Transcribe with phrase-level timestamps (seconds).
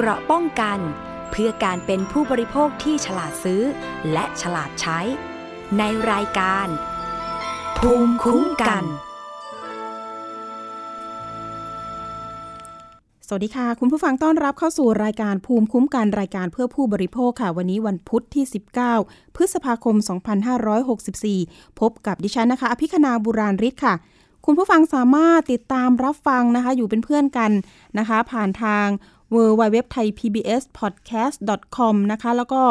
[0.00, 0.78] เกราะป้องกัน
[1.30, 3.62] เพื่อการเป็นผู้บริโภคที่ฉลาดซื้อ
[4.12, 5.00] และฉลาดใช้
[5.78, 5.82] ใน
[6.12, 6.66] รายการ
[7.78, 8.84] ภูมิคุ้มกัน
[13.26, 18.44] สวัสดีค่ะ คุณผู้ฟังต้อนรับเข้าสู่รายการภูมิคุ้มกันรายการเพื่อผู้บริโภคค่ะ วันนี้วันพุธที่
[18.90, 19.96] 19 พฤษภาคม
[21.28, 23.94] 2564 พบกับดิฉันนะคะ อภิคณาบุราริศค่ะ
[24.46, 27.50] คุณผู้ฟังสามารถติดตามรับฟังนะคะ อยู่เป็นเพื่อนกัน
[27.98, 28.86] นะคะ ผ่านทาง
[29.34, 31.38] w w w t h a i PBS podcast
[31.76, 32.62] com นะคะแล้วก็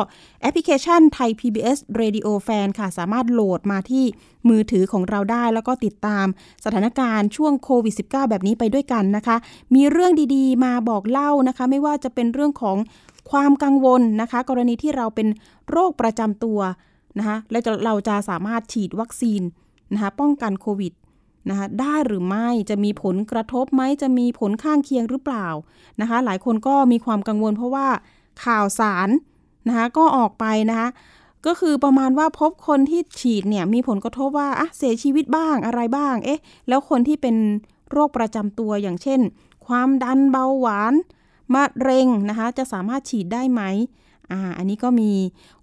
[0.42, 4.06] แอปพลิเคชันไทย PBS Radio Fan ค่ะ สามารถโหลดมาที่
[4.50, 6.26] มือถือของเราได้ แล้วก็ติดตาม
[6.66, 9.38] สถานการณ์ช่วงโควิด -19 แบบนี้ไปด้วยกันนะคะ
[9.76, 12.78] มีเรื่องดีๆ มาบอกเล่านะคะ ไม่ว่าจะเป็นเรื่องของ
[13.32, 15.28] ความกังวลนะคะ กรณีที่เราเป็น
[15.70, 16.60] โรคประจำตัว
[17.18, 19.42] นะคะและเราจะสามารถฉีดวัคซีน
[19.94, 20.94] นะคะป้องกันโควิด
[21.50, 25.48] นะคะได้หรือไม่จะมีผลกระทบไหมจะมีผลข้างเคียงหรือเปล่า
[26.02, 27.88] นะคะหลายคนก็มีความกังวลเพราะว่า
[28.46, 29.10] ข่าวสาร
[29.68, 30.90] นะคะก็ออกไปนะคะ
[31.46, 37.36] ก็คือประมาณว่าพบคนที่ฉีดเนี่ยมีผลกระทบว่าอะเสียชีวิตบ้างอะไรบ้างเอ๊ะแล้วคนที่เป็น
[37.92, 39.20] โรคประจำตัวอย่างเช่น
[39.68, 40.94] ความดันเบาหวาน
[41.54, 43.62] มะเร็งนะคะจะสามารถฉีดได้ไหม
[44.32, 45.12] อ่าอันนี้ก็มี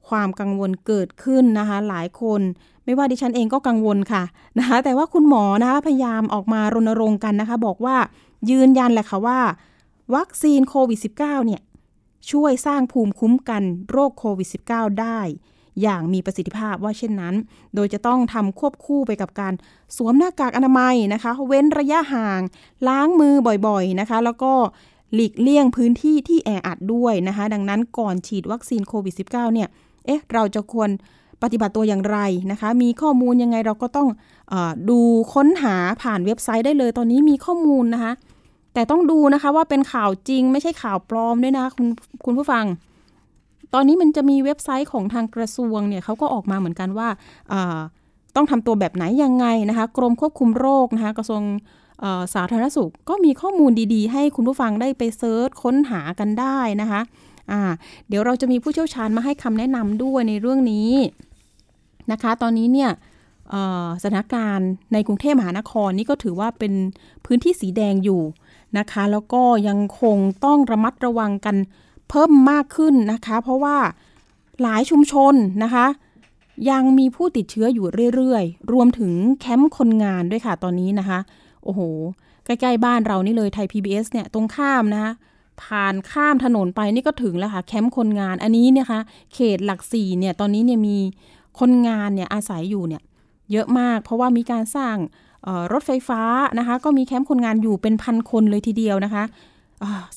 [0.09, 2.41] ความกังวลเกิดขึ้นนะคะหลายคน
[2.85, 4.23] ไม่ว่าดิฉันเองก็กังวลค่ะ
[4.59, 7.97] นะคะแต่ว่าคุณหมอนะคะพยายามออกมารณรงค์กันนะคะ บอกว่า
[8.51, 9.41] ยืนยันแหละค่ะว่า
[10.15, 11.61] วัคซีนโควิด -19 เนี่ย
[12.31, 15.21] ช่วยสร้างภูมิคุ้มกันโรคโควิด -19 ได้
[15.83, 17.35] อย่างมีประสิทธิภาพว่าเช่นนั้น
[17.75, 19.55] โดยจะต้องทำควบคู่ไปกับการ
[19.97, 22.41] สวมหน้ากากอนามัยนะคะ เว้นระยะห่าง
[22.89, 23.35] ล้างมือ
[23.67, 24.53] บ่อยๆนะคะ แล้วก็
[25.15, 29.69] หลีกเลี่ยงพื้นที่ที่แออัดด้วยนะคะ ดังนั้นก่อนฉีดวัคซีนโควิด -19 เนี่ย
[30.07, 30.91] เอ๊ะ เราจะควร
[31.43, 32.19] ปฏิบัติตัวอย่างไร
[32.51, 34.09] นะคะ มีข้อมูลยังไงเราก็ต้อง
[34.53, 34.55] อ
[34.91, 35.01] ดู
[35.35, 38.13] ค้นหาผ่านเว็บไซต์ได้เลย ตอนนี้มีข้อมูลนะคะ
[38.75, 41.87] แต่ต้องดูนะคะว่าเป็นข่าวจริงไม่ใช่ข่าวปลอมด้วยนะคุณ
[42.25, 42.65] คุณผู้ฟัง
[43.75, 47.09] ตอนนี้มันจะมีเว็บไซต์ของทางกระทรวงเนี่ยเขาก็ออกมาเหมือนกันว่า
[48.37, 51.42] ต้องทำตัวแบบไหนยังไงนะคะ กรมควบคุมโรคนะคะ กระทรวง
[52.35, 57.01] สาธารณสุขก็มีข้อมูลดีๆ ให้คุณผู้ฟังได้ไปเซิร์ชค้นหากันได้นะคะ
[58.08, 60.91] เดี๋ยวเราจะมีผู้เชี่ยวชาญมาให้คำแนะนำด้วยในเรื่องนี้
[62.13, 62.91] นะคะ ตอนนี้เนี่ย
[64.03, 66.73] สถานการณ์ในกรุงเทพมหานครนี่ก็ถือว่าเป็น
[67.25, 68.23] พื้นที่สีแดงอยู่
[68.79, 71.57] นะคะ แล้วก็ยังคงต้องระมัดระวังกัน
[72.09, 73.77] เพิ่มมากขึ้นนะคะ เพราะว่า
[74.63, 75.87] หลายชุมชนนะคะ
[76.70, 81.19] ยังมีผู้ติดเชื้ออยู่เรื่อยๆ รวมถึงแคมป์คนงานด้วยค่ะตอนนี้นะคะ
[81.64, 81.81] โอ้โห
[82.45, 85.13] ใกล้ๆบ้านเรานี่เลยไทย PBS เนี่ยตรงข้ามนะคะ
[85.63, 89.01] ผ่านข้ามถนนไปนี่ก็ถึงแล้วค่ะแคมป์คนงานอันนี้เนี่ยคะ
[89.35, 90.98] เขตหลักสี่เนี่ยตอนนี้เนี่ยมี
[91.61, 93.03] คนงานเนี่ยอาศัยอยู่เนี่ย
[93.53, 94.97] เยอะมาก เพราะว่ามีการสร้าง
[95.73, 96.23] รถไฟฟ้า
[96.59, 99.25] นะคะก็มีแคมป์คนงานอยู่เป็นพันคนเลยทีเดียวนะคะ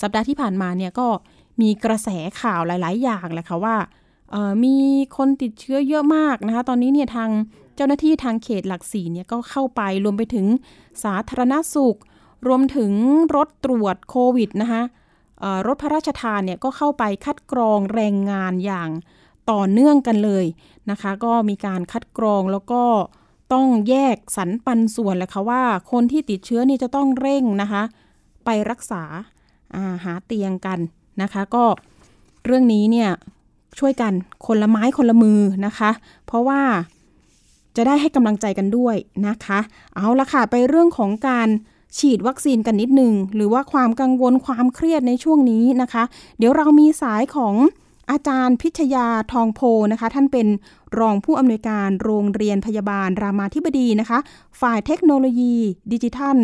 [0.02, 1.08] สัปดาห์ที่ผ่านมาเนี่ยก็
[1.62, 2.10] มีกระแส
[2.42, 3.76] ข่าวหลาย ๆ อย่างแหละค่ะว่า
[4.64, 4.76] มี
[5.18, 7.30] คนติดเชื้อเยอะมากนะคะ ตอนนี้เนี่ยทาง
[7.76, 10.46] เจ้าหน้าที่ทางเขตหลักสี่เนี่ยก็เข้าไปรวมไปถึง
[11.04, 11.98] สาธารณสุข
[12.48, 12.92] รวมถึง
[13.36, 14.82] รถตรวจโควิดนะคะ
[15.68, 18.90] รถพระราชทานเนี่ยก็เข้าไปคัดกรองแรงงานอย่าง
[19.52, 20.46] ต่อเนื่องกันเลย
[20.92, 22.84] นะคะ ก็มีการคัดกรองแล้วก็
[23.54, 27.84] ต้องแยกสรรปันส่วนแหละค่ะว่า คนที่ติดเชื้อนี่จะต้องเร่งนะคะ
[28.46, 30.80] ไปรักษาาหาเตียงกัน
[31.22, 31.66] นะคะ ก็
[32.46, 33.10] เรื่องนี้เนี่ย
[33.80, 34.14] ช่วยกัน
[34.46, 35.92] คนละไม้คนละมือนะคะ
[36.26, 36.62] เพราะว่า
[37.76, 38.96] จะได้ให้กำลังใจกันด้วย
[39.28, 39.60] นะคะ
[39.96, 41.48] เอาละค่ะไปเรื่องของการ
[41.98, 46.04] ฉีดวัคซีนกันนิดหนึ่งหรือว่าความกังวลความเครียดในช่วงนี้นะคะ
[46.38, 47.56] เดี๋ยวเรามีสายของ
[48.12, 50.48] อาจารย์พิชยาทองโพนะคะ ท่านเป็น
[51.00, 54.20] รองผู้อำนวยการโรงเรียนพยาบาลรามาธิบดีนะคะ
[54.62, 55.56] ฝ่ายเทคโนโลยี
[55.94, 56.38] ดิจิทัล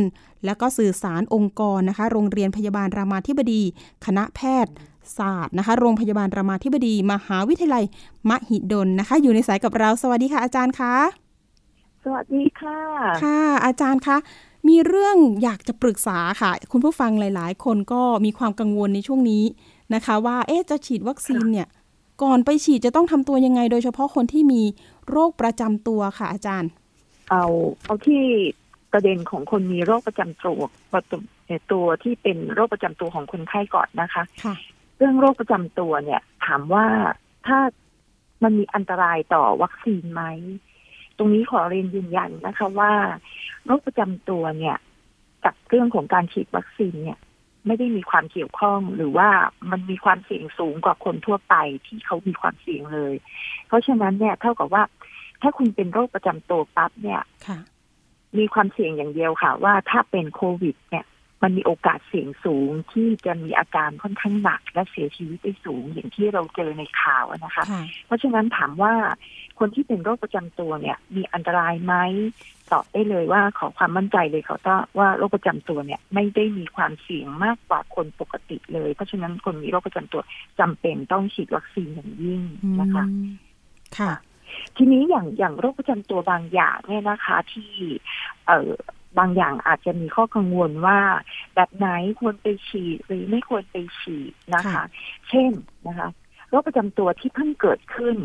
[0.45, 3.61] และก็สื่อสารองค์กรนะคะ โรงเรียนพยาบาลรามาธิบดี
[4.05, 4.73] คณะแพทย์
[5.17, 7.85] ศาสตร์นะคะ โรงพยาบาลรามาธิบดี มหาวิทยาลัย
[8.29, 10.95] มหิดลนะคะ อยู่ในสายกับเราสวัสดีค่ะ อาจารย์คะ
[12.03, 12.79] สวัสดีค่ะ
[13.23, 14.17] ค่ะ อาจารย์คะ
[14.67, 19.43] มีเรื่องอยากจะปรึกษาค่ะ คุณผู้ฟังหลาย ๆ คนก็มีความกังวลในช่วงนี้
[19.95, 21.67] นะคะว่าเอ๊ะจะฉีดวัคซีนเนี่ย
[22.23, 24.61] ก่อนไปฉีดจะต้องทำตัวยังไง โดยเฉพาะคนที่มี
[25.09, 26.71] โรคประจำตัวค่ะอาจารย์
[27.29, 27.45] เอา
[27.85, 28.23] เอาที่
[28.91, 30.61] ประเด็นของคนมีโรคประจำตัว
[31.71, 34.55] ตัวที่เป็นโรคประจำตัวของคนไข้ก่อนนะคะค่ะ
[34.97, 36.85] เรื่องโรคประจำตัวเนี่ย ถามว่า
[37.47, 37.59] ถ้า
[38.43, 40.23] มันมีอันตรายต่อวัคซีนไหม
[41.17, 42.93] ตรงนี้ขอเรียนยืนยันนะคะว่า
[43.65, 44.77] โรคประจำตัวเนี่ย
[45.45, 47.19] กับเรื่องของการฉีดวัคซีนเนี่ย
[47.67, 49.29] ไม่ได้มีความเกี่ยวข้องหรือว่า
[49.71, 51.55] มันมีความเสี่ยงสูงกว่าคนทั่วไป
[51.87, 53.13] ที่เขามีความเสี่ยงเลย
[53.67, 54.83] เพราะฉะนั้นเนี่ยเท่ากับว่า
[55.41, 57.21] ถ้าคุณเป็นโรคประจำตัวปั๊บเนี่ย
[58.37, 61.05] มีความเสี่ยงอย่างเดียวค่ะ ว่าถ้าเป็นโควิด เนี่ย
[61.43, 67.63] มันมีโอกาสเสี่ยงสูงที่จะมีอาการค่อนข้างหนักและเสียชีวิตได้สูงอย่างที่เราเจอในข่าวนะคะ
[68.05, 68.93] เพราะฉะนั้นถามว่า
[69.59, 71.93] คนที่เป็นโรคประจำตัวเนี่ย มีอันตรายไหม
[72.73, 80.21] ตอบได้เลยว่าขอความมั่นใจเลยเขาต้องว่าโรคประจำตัวเนี่ย ไม่ได้มีความเสี่ยงมากกว่าคนปกติเลย เพราะฉะนั้นคนมีโรคประจำตัว
[80.59, 82.41] จำเป็นต้องฉีดวัคซีนอย่างยิ่ง
[82.81, 83.05] นะคะ
[83.97, 84.13] ค่ะ
[84.77, 87.71] ทีนี้อย่างอย่างโรคประจำตัวบางอย่างเนี่ยนะคะ ที่
[88.47, 88.71] เอ่อ
[89.19, 90.99] บางอย่างอาจจะมีข้อกังวลว่า
[91.55, 91.87] แบบไหน
[92.19, 94.83] ควรไปฉีดหรือไม่ควรไปฉีดนะคะ
[95.29, 95.51] เช่น
[95.87, 96.09] นะคะ
[96.49, 98.17] โรคประจำตัวที่เพิ่งเกิดขึ้น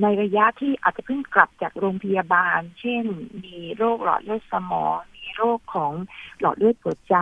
[0.00, 3.04] ในระยะที่อาจจะเพิ่งกลับจากโรงพยาบาล เช่น
[3.44, 5.92] มีโรคหลอดเลือดสมอง มีโรคของ
[6.40, 7.16] หลอดเลือดหัวใจ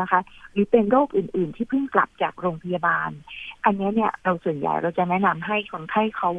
[0.00, 0.20] นะคะ
[0.52, 3.10] หรือเป็นโรคอื่น ๆ ที่เพิ่งกลับจากโรงพยาบาล
[3.64, 6.30] อันนี้เนี่ยเราส่วนใหญ่เราจะแนะนำให้คนไข้เขา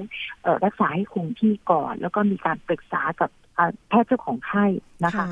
[0.43, 3.29] เรักษาให้คงที่ก่อน แล้วก็มีการปรึกษากับ
[3.89, 4.65] แพทย์เจ้าของไข้
[5.05, 5.25] นะคะ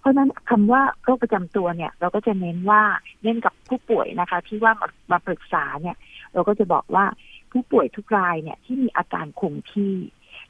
[0.00, 2.82] เพราะนั้นคำว่าโรคประจำตัวเนี่ย เราก็จะเน้นว่า
[3.22, 5.96] เน้นกับผู้ป่วยนะคะ ที่ว่ามามาปรึกษาเนี่ย
[6.32, 7.04] เราก็จะบอกว่า
[7.54, 9.94] ผู้ป่วยทุกรายเนี่ยที่มีอาการคงที่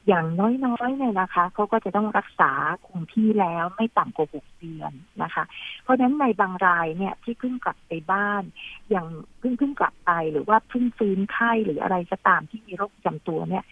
[0.07, 0.25] อย่าง
[0.65, 2.51] น้อยๆเนี่ยนะคะเขาก็จะต้องรักษา
[2.87, 4.91] คงที่แล้วไม่ต่ำกว่าหกเดือน
[5.23, 5.43] นะคะ
[5.83, 8.43] เพราะฉะนั้นในบางรายเนี่ยที่เพิ่งกลับไปบ้าน
[8.89, 9.07] อย่าง
[9.39, 13.65] เพิ่งเพิ่งกลับไปหรือว่าเพิ่งฟื้นไข้หรืออะไรก็ตามที่มีโรคประจำตัวเนี่ย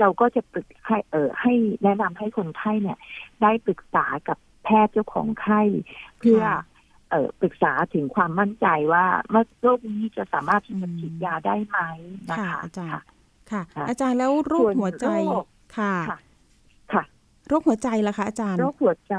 [0.00, 1.52] เราก็จะปรึกให้เออให้
[1.82, 2.98] แนะนำให้คนไข้เนี่ย
[3.42, 5.60] ได้ปรึกษากับแพทย์เจ้าของไข้
[6.18, 6.42] เพื่อ
[7.40, 11.78] ปรึกษาถึงความมั่นใจว่าเมื่อโรคนี้จะสามารถที่จะฉีดยาได้ไหม
[12.30, 13.04] นะคะอาจารย์
[13.50, 15.06] ค่ะ อาจารย์แล้วโรคหัวใจ
[15.78, 15.94] ค่ะ
[16.92, 17.04] ค่ะ
[17.48, 19.16] โรคหัวใจล่ะคะ อาจารย์ โรคหัวใจ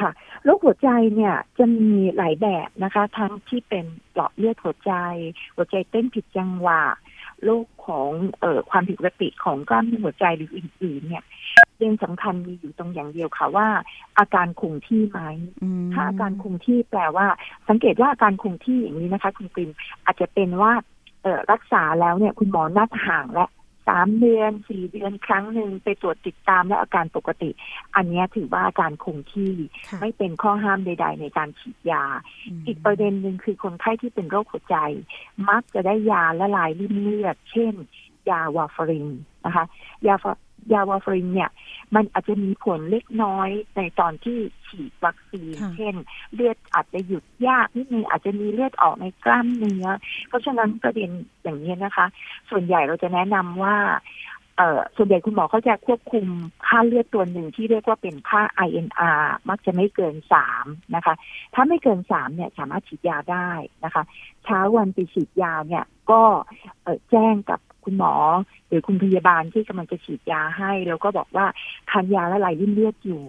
[0.00, 0.10] ค่ะ
[0.44, 4.92] โรคหัวใจเนี่ยจะมีหลายแบบนะคะ ทั้งที่เป็นหลอดเลือดหัวใจ
[5.56, 6.82] หัวใจเต้นผิดจังหวะ
[7.44, 8.10] โรคของ
[8.40, 11.24] เอ่อความผิดปกติของกล้ามเนื้อหัวใจหรืออื่น ๆ เนี่ย
[11.76, 13.68] เรื่องสำคัญมีอยู่ตรงอย่างเดียวค่ะว่า
[14.18, 15.20] อาการคงที่ไหม
[15.92, 17.26] ถ้าอาการคงที่แปลว่า
[17.68, 19.70] สังเกตว่าอาการคงที่อย่างนี้นะคะ คุณปริม
[20.04, 20.72] อาจจะเป็นว่า
[21.22, 23.46] เออรักษาแล้วเนี่ย คุณหมอนัดห่างและ
[23.88, 27.50] สามเดือนสี่เดือนครั้งหนึ่งไปตรวจติดตามและอาการปกติ
[27.96, 29.52] อันนี้ถือว่าอาการคงที่
[30.00, 32.04] ไม่เป็นข้อห้ามใด ๆ ในการฉีดยา
[32.66, 34.76] อีกประเด็นหนึ่งคือคนไข้ที่เป็นโรคหัวใจ
[35.48, 37.74] มักจะได้ยาละลายริ่มเลือด เช่น
[38.30, 39.08] ยาวาฟาริน
[39.46, 39.64] นะคะ
[40.08, 40.16] ยา
[40.72, 41.50] ยาวาฟรินเนี่ย
[41.94, 45.94] มันอาจจะมีผลเล็กน้อยในตอนที่ฉีดวัคซีน เช่น
[46.34, 49.86] เลือดอาจจะหยุดยากนิดนึงอาจจะมีเลือดออกในกล้ามเนื้อ
[50.28, 51.10] เพราะฉะนั้นประเด็น
[51.42, 52.06] อย่างนี้นะคะ
[52.50, 53.76] ส่วนใหญ่เราจะแนะนำว่า
[54.56, 56.26] เอ่อส่วนใหญ่คุณหมอเขาจะควบคุม
[56.66, 61.14] ค่าเลือดตัวหนึ่งที่เรียกว่าเป็นค่า INR มักจะไม่เกินสามนะคะ
[61.54, 63.50] ถ้าไม่เกินสามเนี่ยสามารถฉีดยาได้
[63.84, 64.02] นะคะ
[64.44, 66.22] เช้าวันไปฉีดยาเนี่ยก็
[67.10, 68.14] แจ้งกับคุณหมอ
[68.68, 71.46] หรือคุณพยาบาลที่กำลังจะฉีดยาให้ แล้วก็บอกว่า
[71.90, 73.22] ทานยาละลายริ่มเลือดอยู่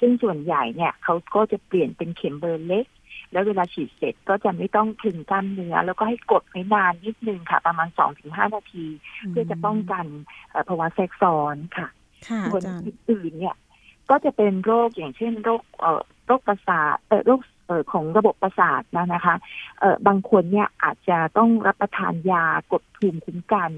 [0.00, 2.86] ซึ่งส่วนใหญ่เนี่ยเขาก็จะเปลี่ยนเป็นเข็มเบอร์เล็ก
[3.34, 8.86] แล้วเวลาฉีดเสร็จก็จะไม่ต้องถึงกล้ามเนื้อแล้วก็ให้กดไม่นานนิดนึงค่ะ ประมาณสองถึงห้านาที
[9.30, 10.06] เพื่อจะป้องกัน
[10.68, 11.88] ภาวะแทรกซ้อนค่ะ
[12.52, 12.62] คน
[13.08, 13.56] อื่นเนี่ย
[14.10, 19.34] ก็จะเป็นโรคอย่างเช่นโรคเอ่อโรคประสาทเอ่อโรคเอ่อของระบบประสาทนะนะคะ
[19.80, 23.70] เอ่อบางคนเนี่ยอาจจะต้องรับประทานยากดภูมิคุ้มกัน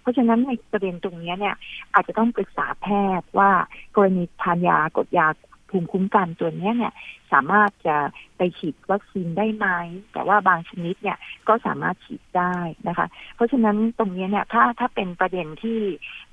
[0.00, 1.54] เพราะฉะนั้นในประเด็นตรงนี้เนี่ย
[1.94, 2.86] อาจจะต้องปรึกษาแพ
[3.20, 3.50] ทย์ว่า
[3.96, 5.26] กรณีทานยากดยา
[5.70, 6.92] ภูมิคุ้มกันตัวนี้เนี่ย
[7.32, 7.96] สามารถจะ
[8.36, 9.66] ไปฉีดวัคซีนได้ไหม
[10.12, 11.18] แต่ว่าบางชนิดเนี่ย
[11.48, 12.56] ก็สามารถฉีดได้
[12.88, 13.06] นะคะ
[13.36, 15.80] เพราะฉะนั้นตรงนี้เนี่ยถ้าถ้าเป็นประเด็นที่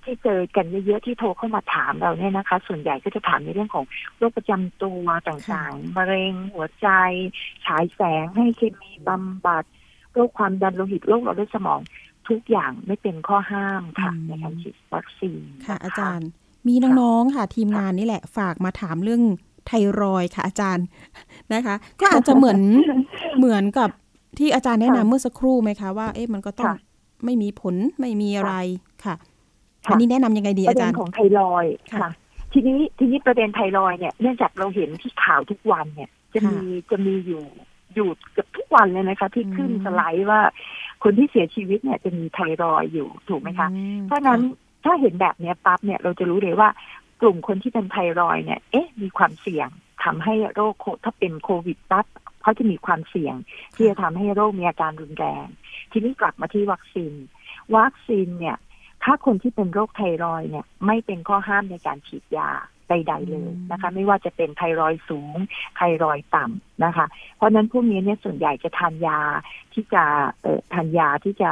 [0.03, 3.85] ที่เจอกันเยอะๆที่โทรเข้ามาถามเราเนี่ยนะคะ ส่วนใหญ่ก็จะถามในเรื่องของ
[4.17, 6.87] โรคประจำตัวต่างๆมะเร็งหัวใจ
[7.65, 9.63] ฉายแสงให้เคมีบำบัด
[10.13, 11.79] โรคความดันโลหิตโรคหลอดเลือดสมอง
[12.29, 16.29] ทุกอย่างไม่เป็นข้อห้ามค่ะในการฉีดวัคซีนค่ะอาจารย์
[16.67, 19.21] มีน้องๆค่ะ ทีมงานนี่แหละ ฝากมาถามเรื่อง
[19.67, 19.71] ไท
[20.01, 20.85] รอยค่ะ อาจารย์
[21.53, 22.59] นะคะ ก็อาจจะเหมือน
[23.37, 23.89] เหมือนกับ
[24.39, 26.71] ที่อาจารย์แนะนำเมื่อสักครู่ไหมคะว่าเอ๊ะมันก็ต้อง
[27.25, 28.53] ไม่มีผลไม่มีอะไร
[29.05, 29.15] ค่ะ
[29.89, 32.09] อันนี้แนะนํำยังไงดีอาจารย์ของไทรอยค่ะ
[32.53, 36.57] ทีนี้ทีนี้ประเด็นไทรอยเนี่ยเนื่องจากเราเห็นที่ข่าวทุกวันเนี่ย จะมี
[36.91, 37.43] จะมีอยู่
[37.95, 40.41] อยู่กับทุกวันเลยนะคะ ที่ขึ้นสไลด์ว่า
[41.03, 43.67] คนที่เสียชีวิตเนี่ยจะมีไทรอยอยู่ถูกไหมคะ
[44.07, 44.41] เพราะนั้น
[44.87, 46.69] ถ้าเห็นแบบนี้ปั๊บเนี่ยเราจะรู้เลยว่า
[47.21, 49.69] กลุ่มคนที่เป็นไทรอยเนี่ย เอ๊ะ มีความเสี่ยง
[50.03, 52.05] ทำให้โรคถ้าเป็นโควิดปั๊บ
[52.41, 53.35] เขาจะมีความเสี่ยง
[53.75, 55.45] ที่จะทำให้โรคมีอาการรุนแรง
[55.91, 57.13] ทีนี้กลับมาที่วัคซีน
[57.75, 58.57] วัคซีนเนี่ย
[59.03, 62.49] ถ้าคนที่เป็นโรคไทรอยเนี่ย ไม่เป็นข้อห้ามในการฉีดยา
[62.89, 65.35] ใดๆเลยนะคะ ไม่ว่าจะเป็นไทรอยสูง
[65.77, 69.19] ไทรอยต่ำนะคะ เพราะนั้นพวกนี้เนี่ยส่วนใหญ่จะทานยา
[69.73, 70.03] ที่จะ
[70.41, 71.51] เอ่อทานยาที่จะ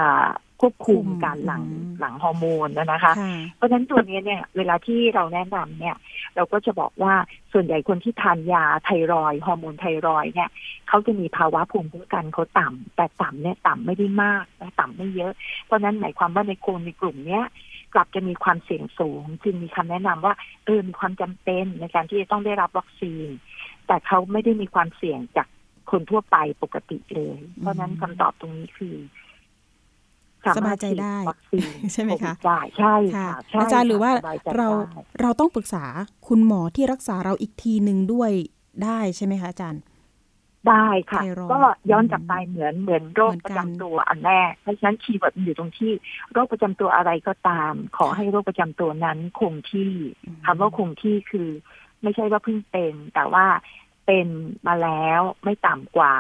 [0.71, 1.63] คควบคุมการหลั่ง
[1.99, 3.13] หลั่งฮอร์โมนนะคะ
[3.55, 5.95] เพราะฉะนั้นตัวนี้เนี่ยเวลาที่เราแนะนำเนี่ย
[6.35, 7.13] เราก็จะบอกว่า
[7.53, 10.49] ส่วนใหญ่คนที่ทานยาไทรอยฮอร์โมนไทรอยเนี่ย
[10.87, 15.33] เขาจะมีภาวะภูมิคุ้มกันเขาต่ำแต่ต่ำเนี่ยต่ำไม่ได้มากและต่ำไม่เยอะ
[15.65, 17.43] เพราะนั้นหมายความว่าในคนในกลุ่มเนี้ย
[17.93, 20.33] กลับจะมีความเสี่ยงสูง จึงมีคำแนะนำว่า
[20.65, 23.27] เออมีความจำเป็นในการที่จะต้องได้รับวัคซีน
[23.87, 25.47] แต่เขาไม่ได้มีความเสี่ยงจาก
[25.91, 28.95] คนทั่วไปปกติเลย เพราะนั้นคำตอบตรงนี้คือ
[30.57, 31.17] สบายใจได้
[31.93, 32.33] ใช่ไหมคะ
[32.77, 33.29] ใช่ค่ะ
[33.61, 34.11] อาจารย์หรือว่า
[34.57, 34.67] เรา
[35.21, 35.85] เราต้องปรึกษา
[36.27, 38.31] คุณหมอที่รักษาเราอีกทีหนึ่งด้วย
[38.83, 39.81] ได้ใช่ไหมคะอาจารย์
[40.69, 41.21] ได้ค่ะ
[41.53, 41.61] ก็
[41.91, 45.91] ย้อนกลับไปเหมือนเหมือนโรคประจำตัวอันแรกเพราะฉะนั้น keyword อยู่ตรงที่
[46.31, 49.91] โรคประจำตัวอะไรก็ตาม ขอให้โรคประจำตัวนั้นคงที่
[50.45, 51.49] คำว่าคงที่คือ
[52.01, 53.45] ไม่ใช่ว่าเพิ่งเป็น แต่ว่า
[54.05, 54.27] เป็น
[54.67, 56.15] มาแล้วไม่ต่ำกว่า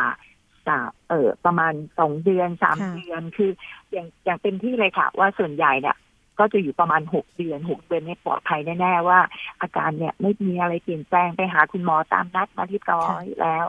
[0.67, 3.51] สามเออประมาณสองเดือนสามเดือนคือ
[3.91, 5.97] อย่างอย่างเป็นที่เลยค่ะ ว่าส่วนใหญ่เนี่ย
[6.39, 9.19] ก็จะอยู่ประมาณหกเดือนหกเดือนนี่ปลอดภัยแน่ๆว่า
[9.61, 13.65] อาการเนี่ยไม่มีอะไรเปลี่ยนแปลงไปหาคุณหมอตามนัดมาที่ร้อยแล้ว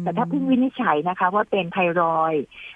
[0.00, 2.34] แต่ถ้าเพิ่งวินิจฉัยนะคะ ว่าเป็นไทรอย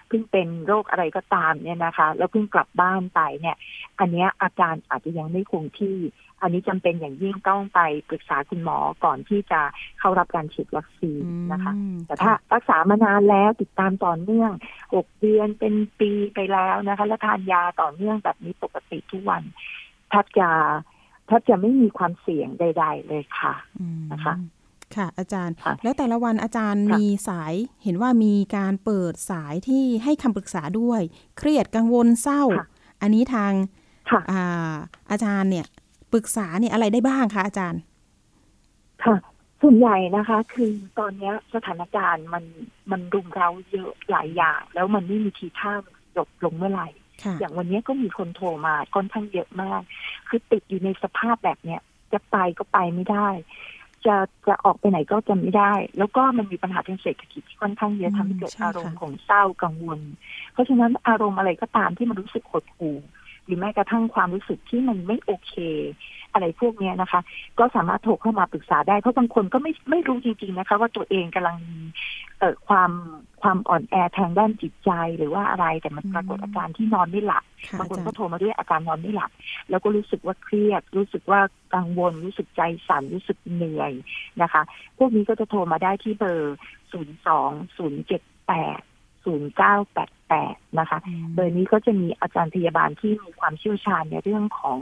[0.09, 3.57] เพิ่งเป็นโรคอะไรก็ตามเนี่ยนะคะ แล้วเพิ่งกลับบ้านไปเนี่ย
[3.99, 5.97] อันนี้อาการอาจจะยังไม่คงที่
[6.45, 9.61] อันนี้จำเป็นอย่างยิ่งต้องไปปรึกษาคุณหมอก่อนที่จะ
[10.01, 11.23] เข้ารับการฉีดวัคซีน
[11.53, 11.73] นะคะ
[12.07, 14.53] แต่ถ้ารักษามานานแล้วติดตามต่อเนื่อง
[14.95, 19.43] หกเดือนเป็นปีไปแล้วนะคะ และทานยาต่อเนื่องแบบนี้ปกติทุกวัน
[20.13, 20.51] ถ้าจะ
[21.29, 23.55] ถ้าจะไม่มีความเสี่ยงใด ๆ เลยค่ะ
[24.13, 24.35] นะคะ
[24.97, 31.01] ค่ะ อาจารย์ แล้วแต่ละวันอาจารย์มีสายเห็นว่ามีการเปิดสายที่ให้คำปรึกษาด้วย
[31.39, 32.43] เครียดกังวลเศร้า
[33.01, 33.53] อันนี้ทาง
[34.31, 34.75] อา
[35.11, 35.67] อาจารย์เนี่ย
[36.15, 37.81] ปรึกษาเนี่ยอะไรได้บ้างคะอาจารย์
[39.05, 39.17] ค่ะ
[39.63, 42.45] ส่วนใหญ่นะคะ คือตอนนี้สถานการณ์มัน
[42.91, 45.73] มันรุมเร้าเยอะหลายอย่าง แล้วมันไม่มีทีท่า
[46.17, 46.89] จบลงเมื่อไหร่
[47.39, 49.83] อย่างวันนี้ก็มีคนโทรมาค่อนข้างเยอะมาก
[50.29, 51.81] คือติดอยู่ในสภาพแบบเนี้ย
[52.13, 53.29] จะไปก็ไปไม่ได้
[54.07, 54.17] จะ
[54.47, 60.01] จะออกไปไหนก็จะไม่ได้ แล้วก็มันมีปัญหาทางเศรษฐกิจที่ค่อนข้างเยอะทำให้เกิดอารมณ์ของเศร้ากังวล
[60.53, 62.97] เพราะฉะนั้นอารมณ์อะไรก็ตามที่มันรู้สึกหดหู่
[63.47, 65.53] หรือแม้กระทั่งความรู้สึกที่มันไม่โอเค
[66.33, 67.21] อะไรพวกนี้นะคะ
[67.59, 71.81] ก็สามารถโทรเข้ามาปรึกษาได้เพราะบางคนก็ไม่ไม่รู้จริง ๆนะคะ ว่าตัวเองกำลังมี
[72.39, 72.91] เอ่อความ
[73.43, 77.45] ความอ่อนแอทางด้านจิตใจหรือว่าอะไรแต่มันปรากฏอาการที่นอนไม่หลับ
[77.79, 79.31] บางคนก็โทรมาด้วยอาการนอนไม่หลับ
[79.71, 81.41] แล้วก็รู้สึกว่าเครียด รู้สึกว่า
[81.75, 83.93] กังวล รู้สึกใจสั่นรู้สึกเหนื่อย
[84.43, 84.63] นะคะ
[84.99, 86.57] พวกนี้ก็จะโทรมาได้ที่เบอร์
[86.93, 87.41] ศูนย์สอ
[89.25, 90.99] งศูนย์เจ็ดแปดศูนย์เก้าแปดแปดนะคะ
[91.37, 94.79] โดยนี้ก็จะมีอาจารย์พยาบาลที่มีความเชี่ยวชาญในเรื่องของ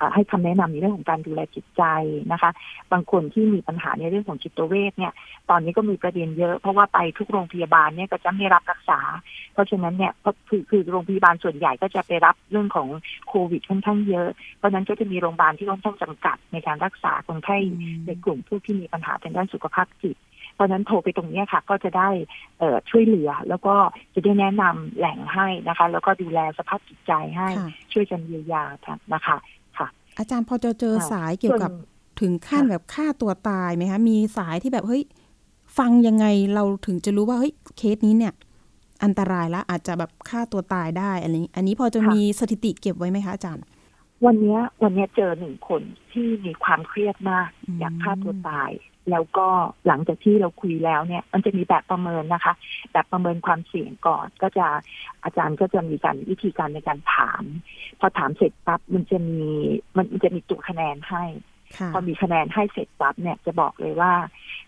[0.00, 1.82] อให้คำแนะนำในเรื่องของการดูแลจิตใจ
[2.32, 2.50] นะคะ
[2.92, 5.12] บางคนที่มีปัญหาในเรื่องของจิตเวชเนี่ย
[5.50, 9.00] ตอนนี้ก็มีประเด็นเยอะ เพราะว่าไปทุกโรงพยาบาลเนี่ยก็จะไม่รับรักษา
[9.52, 12.88] เพราะฉะนั้นเนี่ยก็คือคือโรงพยาบาลส่วนใหญ่ก็จะไปรับเรื่องของ
[13.28, 17.58] โควิดค่อนข้างเยอะ เพราะนั้นก็จะมีโรงพยาบาลที่ค่อนข้างจำกัดในการรักษาคนไข้
[18.06, 20.16] ในกลุ่มผู้ที่มีปัญหาทางด้านสุขภาพจิต
[20.54, 22.08] เพราะนั้นโทรไปตรงนี้ค่ะ ก็จะได้
[22.90, 23.74] ช่วยเหลือ แล้วก็
[24.14, 27.48] จะได้แนะนำแหล่งให้นะคะ แล้วก็ดูแลสภาพจิตใจให้
[27.92, 28.64] ช่วยกันเยียวยา
[29.14, 29.36] นะคะ
[29.78, 29.86] ค่ะ
[30.18, 31.70] อาจารย์พอจะเจอสายเกี่ยวกับ
[32.20, 35.02] ถึงขั้นแบบฆ่าตัวตายไหมคะ มีสายที่แบบเฮ้ย
[35.78, 38.34] ฟังยังไงเราถึงจะรู้ว่าเฮ้ยเคสนี้เนี่ย
[39.04, 43.64] อันตรายแล้วอาจจะแบบฆ่าตัวตายได้อันนี้ อันนี้พอจะมีสถิติเก็บไว้ไหมคะอาจารย์
[44.24, 45.82] วันนี้วันนี้เจอหนึ่งคน
[46.12, 48.70] ที่มีความเครียดมากอยากฆ่าตัวตาย
[49.10, 49.46] แล้วก็
[49.86, 52.54] หลังจากที่เราคุยแล้วเนี่ย มันจะมีแบบประเมินนะคะ
[52.92, 54.66] แบบประเมินความเสี่ยงก่อน ก็จะ
[55.24, 57.42] อาจารย์ก็จะมีการวิธีการในการถาม
[58.00, 59.42] พอถามเสร็จปั๊บมันจะมี
[59.96, 61.24] มันจะมีตัวคะแนนให้
[61.92, 64.12] พอมีคะแนนให้เสร็จปั๊บเนี่ยจะบอกเลยว่า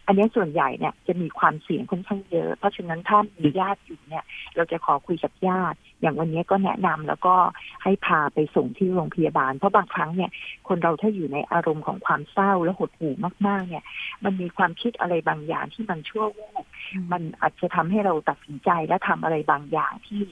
[0.06, 4.24] อันนี้ส่วนใหญ่เนี่ยจะมีความเสี่ยงค่อนข้างเยอะ เพราะฉะนั้นถ้ามีญาติอยู่เนี่ย
[4.56, 7.34] เราจะขอคุยกับญาติ อย่างวันนี้ก็แนะนำแล้วก็
[7.82, 10.30] ให้พาไปส่งที่โรงพยาบาล เพราะบางครั้งเนี่ย
[10.68, 13.14] คนเราถ้าอยู่ในอารมณ์ของความเศร้าและหดหู่
[13.46, 13.84] มากๆ เนี่ย
[14.24, 16.64] มันมีความคิดอะไรบางอย่างที่มันชั่ววูบ
[17.12, 20.22] มันอาจจะทำให้เราตัดสินใจและทำอะไรบางอย่างที่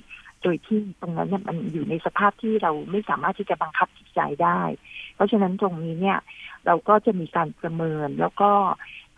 [0.43, 4.61] โดยที่ตรงนั้นเนี่ยมันอยู่ในสภาพที่เราไม่สามารถที่จะบังคับจิตใจได้
[5.15, 6.19] เพราะฉะนั้นตรงนี้เนี่ย
[6.67, 8.51] เราก็จะมีการประเมินแล้วก็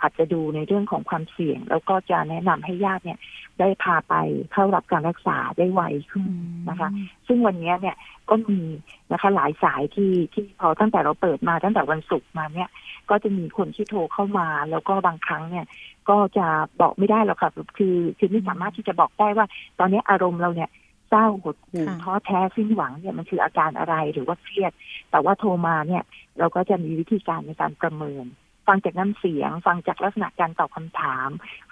[0.01, 3.19] อาจจะดูในเรื่องของความเสี่ยง แล้วก็จะแนะนำให้ญาติเนี่ย
[3.61, 4.15] ได้พาไป
[4.53, 6.29] เข้ารับการรักษาได้ไวขึ้น
[6.69, 6.89] นะคะ
[7.27, 7.97] ซึ่งวันนี้เนี่ย
[8.31, 8.61] ก็มี
[9.13, 12.69] นะคะหลายสายที่ที่พอตั้งแต่เราเปิดมาตั้งแต่วันศุกร์มาเนี่ย
[13.11, 15.67] ก็จะมีคนที่โทรเข้ามา แล้วก็บางครั้งเนี่ย
[16.09, 16.47] ก็จะ
[16.81, 19.47] บอกไม่ได้หรอกค่ะคือคือไม่สามารถที่จะบอกได้ว่า
[19.79, 24.73] ตอนนี้อารมณ์เราเนี่ยเศร้าหดหู่ท้อแท้สิ้นหวังเนี่ยมันคืออาการอะไรหรือว่าเครียด
[25.11, 26.03] แต่ว่าโทรมาเนี่ย
[26.39, 28.27] เราก็จะมีวิธีการในการประเมิน
[28.67, 31.29] ฟังจากน้ำเสียง ฟังจากลักษณะการตอบคำถาม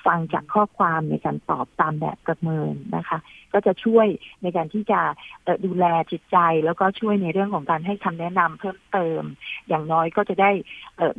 [0.06, 3.18] ฟังจากข้อความในการตอบตามแบบประเมินนะคะ
[3.52, 4.06] ก็จะช่วย
[4.42, 5.00] ในการที่จะ
[5.64, 9.22] ดูแลจิตใจ แล้วก็ช่วยในเรื่องของการให้คำแนะนำเพิ่มเติม
[9.68, 10.50] อย่างน้อยก็จะได้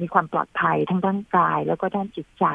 [0.02, 2.46] มีความปลอดภัยทั้งด้านกายแล้วก็ด้านจิตใจ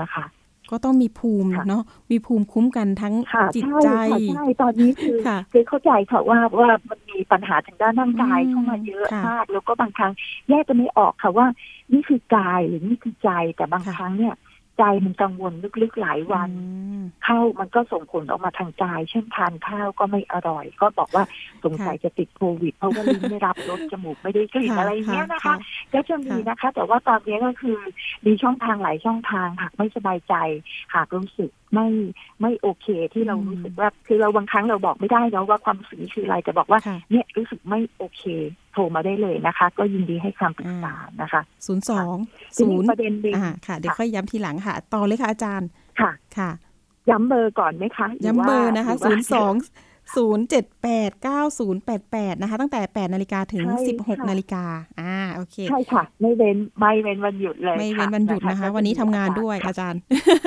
[0.00, 0.24] นะคะ
[0.72, 3.14] ก็ต้องมีภูมิเนาะมีภูมิคุ้มกันทั้ง
[3.54, 3.88] จิตใจ
[4.34, 5.18] ใช่ตอนนี้คือ
[5.52, 10.12] คือเข้าใจค่ะว่าว่ามันมีปัญหาทางด้านร่างกายเข้ามาเยอะมากแล้วก็บางครั้ง
[10.48, 11.46] แยกจะไม่ออกค่ะว่า
[11.92, 14.34] นี่คือกายหรือนี่คือใจแต่บางครั้งเนี่ย
[14.78, 15.52] ใจมันกังวล
[15.82, 16.50] ลึกๆหลายวัน
[17.26, 21.24] ข้าวมันก็ส่งผลออกมาทางกาย เช่นทานข้าวก็ไม่อร่อย ก็บอกว่า
[21.64, 25.54] สงสัยจะติดโควิด เพราะว่าลิ้นไม่รับรสจมูกไม่ได้กลิ่นอะไรเงี้ยนะคะ
[25.92, 27.78] ก็จะมีนะคะ แต่ว่าตอนนี้ก็คือ
[28.26, 30.34] มีช่องทางหลายช่องทางหากไม่สบายใจ
[30.94, 31.88] หากรู้สึกไม่
[32.40, 38.22] ไม่โอเคที่เรารู้สึกว่าคือเราบางครั้งเราบอกไม่ได้แล้วว่าความรู้สึกนี้คืออะไรจะบอกว่าเนี่ยรู้สึกไม่โอเค
[38.72, 42.16] โทรมาได้เลยนะคะ ก็ยินดีให้คำปรึกษานะคะศูนย์สอง
[42.58, 43.34] ศูนย์ประเด็นเด็น
[43.66, 45.68] ค่ะ เดี๋ยวค่อยย้ำทีหลังค่ะ ต่อเลยค่ะอาจารย์
[46.00, 46.50] ค่ะค่ะ
[47.10, 49.54] ย้ำเบอร์ก่อนไหมคะ ย้ำเบอร์นะคะศูนย์สอง
[50.16, 54.64] ศูนย์เจ็ดแปดเก้าศูนย์แปดแปดนะคะ ตั้งแต่แปดนาฬิกาถึงสิบหกนาฬิกา
[55.00, 60.00] อ่าโอเค ใช่ค่ะ ไม่เว้นไม่เว้นวันหยุดเลย ไม่เว้นวันหยุดนะคะ วันนี้ทำงานด้วยอาจารย์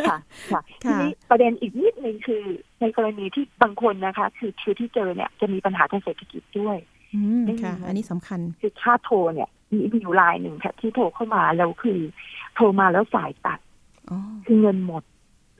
[0.09, 0.17] ค่ะ
[0.51, 2.43] ค่ะทีนี้ประเด็นอีกนิดนึงคือ
[2.81, 6.94] ในกรณีที่บางคนนะคะ คือคือที่เจอเนี่ยจะมีปัญหาทางเศรษฐกิจด้วยอืม
[7.63, 11.99] ค่ะ อันนี้สำคัญ คือค่าโทรเนี่ยมีมีอยู่รายหนึ่งค่ะ ที่โทรเข้ามาแล้วคือ
[12.55, 13.59] โทรมาแล้วสายตัด
[14.45, 15.03] คือเงินหมด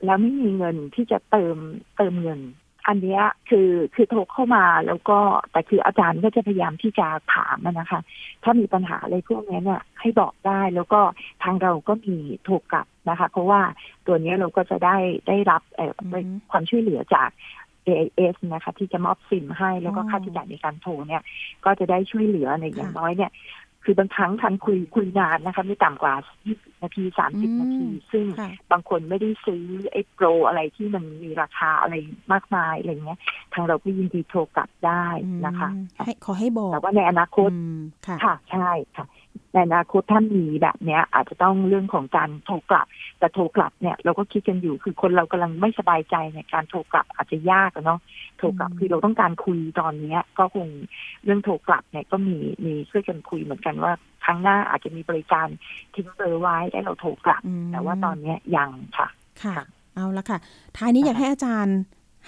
[0.05, 1.57] แล้วไม่มีเงินที่จะเติม
[1.97, 2.41] เติมเงิน
[2.87, 3.19] อันนี้
[3.49, 5.19] คือคือโทรเข้ามาแล้วก็
[5.51, 7.99] แต่คืออาจารย์ก็จะพยายามที่จะถามนะคะ
[8.43, 11.01] ถ้ามีปัญหาอะไรพวกนี้เนี่ยให้บอกได้แล้วก็
[11.43, 13.61] ทางเราก็มีโทรกลับนะคะ เพราะว่า
[14.07, 14.97] ตัวนี้เราก็จะได้
[15.27, 15.61] ได้รับ
[16.51, 17.29] ความช่วยเหลือจาก
[17.87, 21.23] AIS นะคะที่จะมอบซิมให้แล้วก็ค่าใช้จ่ายในการโทรเนี่ย
[21.65, 23.31] ก็จะได้ช่วยเหลือในอย่างน้อยเนี่ย
[23.83, 26.13] คือบางครั้งทันคุยคุยนานนะคะไม่ต่ำกว่า
[26.47, 28.25] 20 นาที 30 นาที ซึ่ง
[28.71, 31.95] บางคนไม่ได้ซื้อไอ้โปรอะไรที่มันมีราคาอะไร
[32.33, 33.19] มากมายอะไรเงี้ย
[33.53, 35.05] ทางเราก็ยินดีโทรกลับได้
[35.45, 35.69] นะคะ
[36.05, 37.49] ให้ขอให้บอกแต่ว่าในอนาคต
[38.23, 39.05] ค่ะใช่ค่ะ
[39.53, 42.87] ในอนาคตถ้ามีแบบเนี้ย อาจจะต้องเรื่องของการโทรกลับ
[43.19, 47.99] แต่โทรกลับเนี่ยเราก็คิดกันอยู่คือคนเรากำลังไม่สบายใจในการโทรกลับอาจจะยากเนาะ
[48.37, 50.67] โทรกลับคือเราต้องการคุยตอนเนี้ย ก็คง
[51.23, 53.91] เรื่องโทรกลับเนี่ยก็มีมีช่วยกันคุยเหมือนกันว่า
[54.25, 55.47] ครั้งหน้าอาจจะมีบริการ
[55.95, 59.07] ทิ้งเบอร์ไว้ได้เราโทรกลับ แต่ว่าตอนเนี้ยยังค่ะ
[59.43, 59.55] ค่ะ
[59.95, 60.37] เอาละค่ะ
[60.77, 61.77] ท้ายนี้อยากให้อาจารย์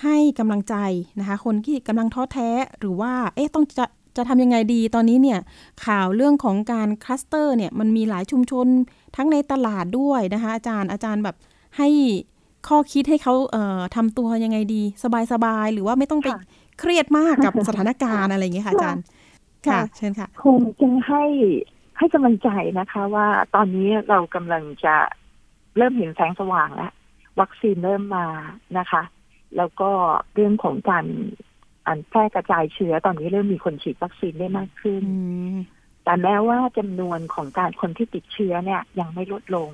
[0.03, 0.75] ให้กำลังใจ
[1.19, 3.85] นะคะ คนที่กำลังท้อแท้หรือว่า เอ๊ะต้องจะ
[4.17, 5.39] จะทำยังไงดีตอนนี้เนี่ย
[5.85, 8.67] ข่าวเรื่องของการคลัสเตอร์เนี่ยมันมีหลายชุมชน
[9.15, 11.35] ทั้งในตลาดด้วยนะคะอาจารย์อาจารย์แบบ
[11.77, 11.89] ให้
[12.67, 14.83] ข้อคิดให้เขาเอ่อทำตัวยังไงดี
[15.31, 16.27] สบายๆ หรือว่าไม่ต้องไป
[16.79, 19.03] เครียดมากกับสถานการณ์อะไรอย่างเงี้ยค่ะอาจารย์
[19.67, 21.23] ค่ะ เชิญค่ะคงจะให้
[21.97, 22.49] ให้กำลังใจ
[22.79, 24.95] นะคะว่าตอนนี้เรากำลังจะ
[25.77, 26.91] เริ่มเห็นแสงสว่างแล้ว
[27.39, 28.25] วัคซีนเริ่มมา
[28.77, 29.01] นะคะ
[29.57, 29.89] แล้วก็
[30.33, 31.05] เรื่องของการ
[31.87, 35.03] อันแพร่กระจายเชื้อตอนนี้เริ่มมีคนฉีดวัคซีนได้มากขึ้น
[36.03, 39.69] แต่แม้ว่าจำนวนของการคนที่ติดเชื้อเนี่ยยังไม่ลดลง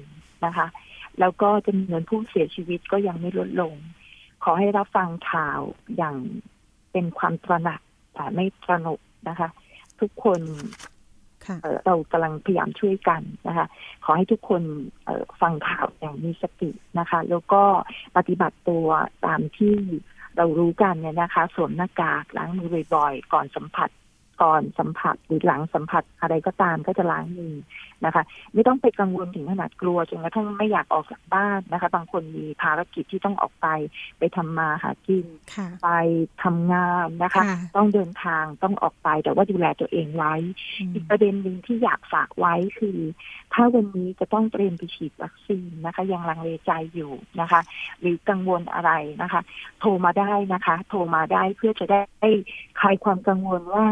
[0.46, 0.68] นะคะ
[1.20, 3.74] แล้วก็จำนวนผู้เสียชีวิตก็ยังไม่ลดลง
[4.44, 5.62] ขอให้รับฟังข่าว
[5.98, 6.16] อย่าง
[6.92, 7.82] เป็นความตระหนัก
[8.14, 9.00] แต่ไม่ตระหนก
[9.30, 9.50] นะคะ
[10.00, 10.42] ทุกคน
[11.86, 13.68] เรากำลังพยายามช่วยกันนะคะ
[14.04, 14.62] ขอให้ทุกคน
[15.42, 17.64] ฟังข่าวอย่างมีสตินะคะ แล้วก็
[18.18, 18.88] ปฏิบัติตัว
[19.26, 19.76] ตามที่
[20.38, 23.90] เรารู้กันเนี่ยนะคะสวมหน้ากากล้างมือบ่อยๆ ก่อนสัมผัส
[24.42, 27.56] ก่อนสัมผัสหรือหลังสัมผัสอะไรก็ตามก็จะล้างมือ
[28.06, 33.68] นะคะ ไม่ต้องไปกังวลถึงขนาดกลัวจนกระทั่งไม่อยากออกจากบ้านนะคะ บางคนมีภารกิจที่ต้องออกไป
[34.20, 35.28] ไปทำมาหากิน
[35.84, 35.90] ไป
[36.44, 37.44] ทำงานนะคะ
[37.76, 40.34] ต้องเดินทางต้องออกไปแต่ว่าดูแลตัวเองไว้
[40.94, 42.98] อีกประเด็นหนึ่งที่อยากฝากไว้คือ
[43.54, 47.62] ถ้าวันนี้จะต้องเตรียมไปฉีดวัคซีนนะคะ ยังลังเลใจอยู่นะคะ
[48.00, 48.92] หรือกังวลอะไร
[49.22, 49.42] นะคะ
[49.80, 52.30] โทรมาได้นะคะ โทรมาได้เพื่อจะได้
[52.80, 53.86] คลายความกังวลว่า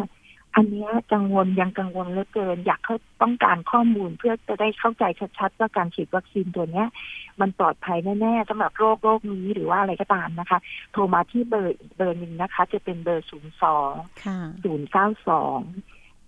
[0.56, 5.04] อันนี้กังวลยังกังวลเหลือเกิน อยากเขาต้องการข้อมูลเพื่อจะได้เข้าใจ
[5.40, 6.88] ชัดๆว่าการฉีดวัคซีนตัวเนี้ย
[7.42, 10.60] มันปลอดภัยแน่ๆสำหรับโรคโรคนี้หรือว่าอะไรก็ตามนะคะ
[10.92, 13.94] โทรมาที่เบอร์เบอร์หนึ่งนะคะ จะเป็นเบอร์ศูนย์สอง
[14.64, 15.60] ศูนย์เก้าสอง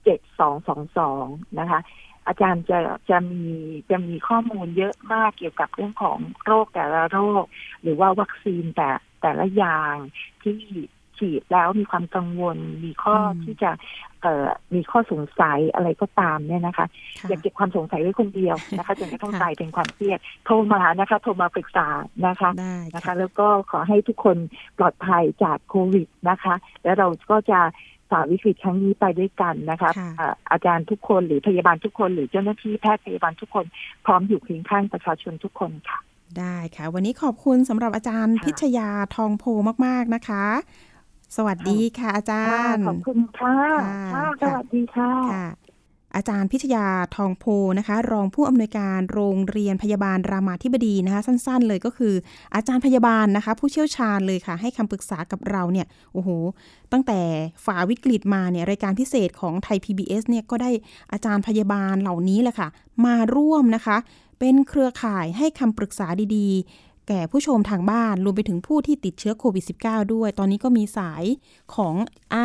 [0.03, 1.25] เจ็ดสองสองสอง
[1.59, 1.79] นะคะ
[2.27, 3.45] อาจารย์จะจะมี
[3.89, 7.45] จะมีข้อมูลเยอะมากเกี่ยวกับเรื่องของโรคแต่ละโรค
[7.81, 8.89] หรือว่าวัคซีนแต่
[9.21, 9.95] แต่ละอย่าง
[10.43, 10.57] ที่
[11.17, 13.71] ฉีดแล้วมีความกังวล มีข้อที่จะ
[14.21, 16.85] เอ่อมีข้อสงสัยอะไรก็ตามเนี่ยนะคะ
[17.29, 21.87] อย่าเก็บความสงสัยไว้คนเดียวนะคะจนกระทั่งกลายเป็นความเครียดโทรมานะคะโทรมาปรึกษา
[22.27, 22.49] นะคะ
[22.95, 24.37] นะคะ แล้วก็ขอให้ทุกคน
[24.77, 27.59] ปลอดภัยจากโควิดนะคะ แล้วเราก็จะ
[28.11, 33.65] ฝ่าวิกฤตครั้งนี้ไปด้วยกันนะคะค่ะอ่าอาจารย์ทุกคนหรือพยาบาลทุกคนหรือเจ้าหน้าที่แพทย์พยาบาลทุกคน
[34.05, 35.99] พร้อมอยู่เคียงข้างประชาชนทุกคนค่ะ
[36.39, 39.43] ได้ค่ะ วันนี้ขอบคุณสำหรับอาจารย์ค่ะพิชยาทองโพ
[39.85, 40.45] มาก ๆ นะคะ
[41.35, 43.55] สวัสดีค่ะ อาจารย์ ขอบคุณค่ะ
[44.13, 45.47] ค่ะค่ะสค่ะวัสดีค่ะค่ะ
[46.15, 47.45] อาจารย์พิชยาทองโพ
[47.79, 52.13] นะคะ รองผู้อำนวยการโรงเรียนพยาบาลรามาธิบดีนะคะ สั้นๆ เลยก็คือ
[52.55, 56.29] อาจารย์พยาบาลนะคะ ผู้เชี่ยวชาญเลยค่ะ ให้คำปรึกษากับเราเนี่ยโอ้โห
[56.91, 57.19] ตั้งแต่
[57.65, 60.71] ฝ่าวิกฤตมาเนี่ยรายการพิเศษของไทย PBS เนี่ยก็ได้
[61.13, 62.67] อาจารย์พยาบาลเหล่านี้แหละค่ะ
[63.05, 63.97] มาร่วมนะคะ
[64.39, 71.23] เป็นเครือข่ายให้คำปรึกษาดีๆ แก่ผู้ชมทางบ้านรวมไปถึงผู้ที่ติดเชื้อโควิด -19 ด้วย ตอนนี้ก็มีสาย
[71.75, 71.95] ของ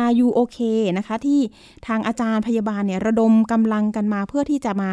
[0.09, 0.59] RUOK
[0.97, 1.39] นะคะ ที่
[1.87, 4.89] ทางอาจารย์พยาบาลเนี่ยระดมกำลังกันมาเพื่อที่จะมา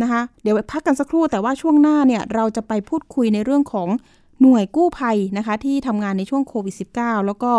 [0.02, 3.90] นะคะเดี๋ยวพักกันสักครู่แต่ว่าช่วงหน้าเนี่ยเราจะไปพูดคุยในเรื่องของ
[4.42, 7.52] หน่วยกู้ภัยนะคะ ที่ทำงานในช่วงโควิด -19 แล้วก็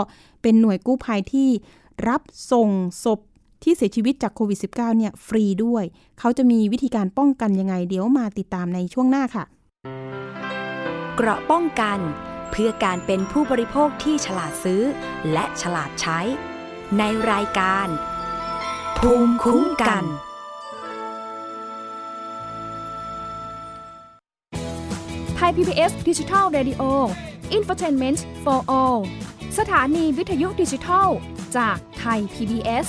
[0.42, 1.48] เป็นหน่วยกู้ภัยที่
[2.08, 2.20] รับ
[2.52, 2.68] ส่ง
[3.04, 3.20] ศพ
[3.62, 5.84] ที่เสียชีวิตจากโควิด -19 เนี่ยฟรีด้วย
[6.18, 9.44] เขาจะมีวิธีการป้องกันยังไง เดี๋ยวมาติดตามในช่วงหน้าค่ะ
[11.16, 11.98] เกราะป้องกัน
[12.62, 14.82] พื่อการเป็นผู้บริโภคที่ฉลาดซื้อ
[15.32, 16.20] และฉลาดใช้
[16.98, 17.88] ในรายการ
[18.98, 20.04] ภูมิคุ้มกัน
[25.36, 26.82] ไทย PBS ดิจิทัล Radio
[27.56, 29.00] Infotainment for All
[29.58, 31.08] สถานีวิทยุดิจิทัล
[31.56, 32.88] จากไทย PBS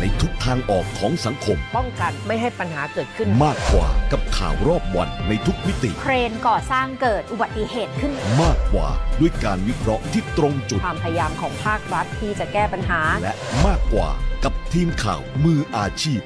[0.00, 8.88] ในทุกทางออกของสังคม ป้องกันไม่ให้ปัญหาเกิดขึ้น มากกว่ากับข่าวรอบวันในทุกมิติ เครนก่อสร้างเกิดอุบัติเหตุขึ้น มากกว่า
[9.20, 13.34] ด้วยการวิเคราะห์ที่ตรงจุด ความพยายามของภาครัฐที่จะแก้ปัญหา และ
[13.66, 14.10] มากกว่า
[14.44, 16.20] กับทีมข่าวมืออาชีพ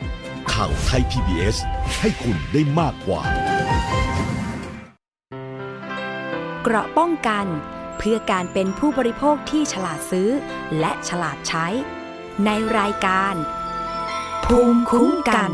[0.52, 1.56] ข่าวไทย PBS
[2.00, 3.22] ให้คุณได้มากกว่า
[6.62, 7.46] เกราะป้องกัน
[7.98, 10.30] เพื่อการเป็นผู้บริโภคที่ฉลาดซื้อ
[10.78, 11.66] และฉลาดใช้
[12.46, 13.34] ในรายการ
[14.46, 15.50] ภูมิคุ้มกัน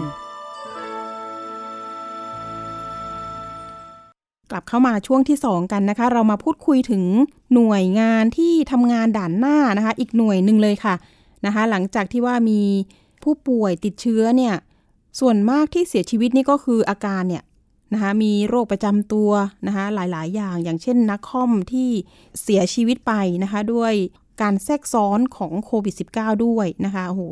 [4.51, 7.03] กลับเข้ามาช่วงที่ 2 กันนะคะ เรามาพูดคุยถึง
[7.55, 10.95] หน่วยงานที่ทำงานด่านหน้านะคะ อีกหน่วยหนึ่งเลยค่ะ
[11.47, 12.61] นะคะ หลังจากที่ว่ามี
[13.23, 14.55] ผู้ป่วยติดเชื้อเนี่ย
[15.21, 17.45] ส่วนมากที่เสียชีวิตนี่ก็คืออาการเนี่ย
[17.93, 19.31] นะคะมีโรคประจำตัว
[19.67, 21.91] นะคะหลายๆ อย่างอย่างเช่นนักคอมที่
[22.43, 23.93] เสียชีวิตไปนะคะ ด้วย
[24.43, 27.23] การแทรกซ้อนของโควิด -19 ด้วยนะคะโอ้โห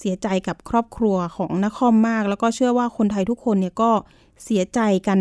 [0.00, 3.90] เสียใจกับครอบครัวของนคอมมาก แล้วก็เชื่อว่าคนไทยทุกคนเนี่ยก็
[4.44, 5.18] เสียใจกัน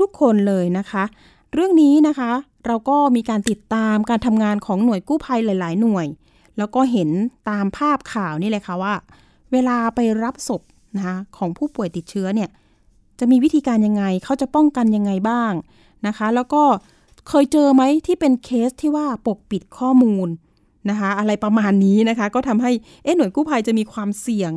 [0.00, 1.04] ทุกๆคนเลยนะคะ
[1.54, 2.30] เรื่องนี้นะคะ
[2.66, 6.06] เราก็มีการติดตามการทำงานของหน่วยกู้ภัยหลาย ๆ หน่วย
[6.58, 7.10] แล้วก็เห็น
[7.50, 8.94] ตามภาพข่าวนี่เลยค่ะว่า
[9.52, 10.62] เวลาไปรับศพ
[10.96, 12.50] นะคะของผู้ป่วยติดเชื้อเนี่ย
[13.18, 15.52] จะมีวิธีการยังไงเขาจะป้องกันยังไงบ้าง
[16.06, 16.62] นะคะ แล้วก็
[17.28, 20.28] เคยเจอไหมที่เป็นเคสที่ว่าปกปิดข้อมูล
[20.90, 22.70] นะคะอะไรประมาณนี้นะคะ ก็ทำให้
[23.04, 24.52] เอ๊ะหน่วยกู้ภัยจะมีความเสี่ยง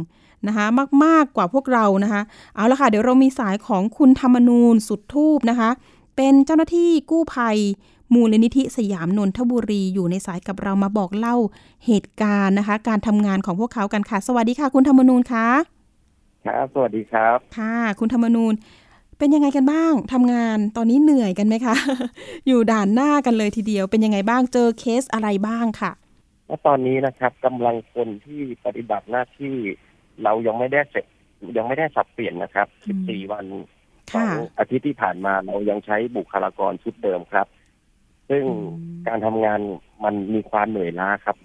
[0.48, 0.66] นะคะ
[1.04, 2.22] มากๆกว่าพวกเรานะคะ
[2.56, 5.70] เอาละค่ะเดี๋ยวเรามีสายของคุณธรรมนูญสุดทูบนะคะ
[6.16, 7.58] เป็นเจ้าหน้าที่กู้ภัย
[8.14, 11.36] มูลนิธิสยามนนทบุรีอยู่ในสายกับเรามาบอกเล่า
[11.86, 15.48] เหตุการณ์นะคะ การทำงานของพวกเขากันค่ะ สวัสดีค่ะ คุณธรรมนูนคะ
[16.46, 18.54] ครับสวัสดีครับ ค่ะ คุณธรรมนูน
[19.18, 21.76] เป็นยังไงกันบ้างทำงานตอนนี้เหนื่อยกันไหมคะ
[22.48, 25.92] อยู่ด่านหน้ากันเลยทีเดียวเป็นยังไงบ้างเจอเคสอะไรบ้างค่ะ
[26.48, 29.56] และตอนนี้นะครับกำลังคนที่ปฏิบัติหน้าที่
[30.24, 31.06] เรายังไม่ได้เสร็จ
[31.58, 33.46] ยังไม่ได้สับเปลี่ยนนะครับอืม14 วัน
[34.12, 37.48] ขอค่ะงอาทิตย์ที่ผ่านมาเรายังใช้บุคลากรชุดเดิมครับ
[38.30, 39.60] ซึ่งอืมการทำงาน
[40.04, 41.38] มันมีความเหนื่อยล้าครับ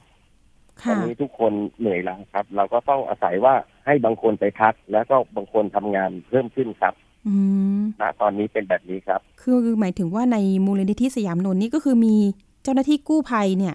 [0.86, 3.54] ตอนค่ะนี้ทุกคนเหนื่อยล้าครับ เราก็ต้องอาศัยว่า
[3.86, 6.94] ให้บางคนไปพัก แล้วก็บางคนทำงานเพิ่มขึ้นครับ
[7.28, 7.34] อื
[7.78, 12.14] มณตอนนี้เป็นแบบนี้ครับ คือหมายถึงว่าในมูลนิธิสยามนนท์นี่ก็คือมี
[12.62, 13.74] เจ้าหน้าที่กู้ภัยเนี่ย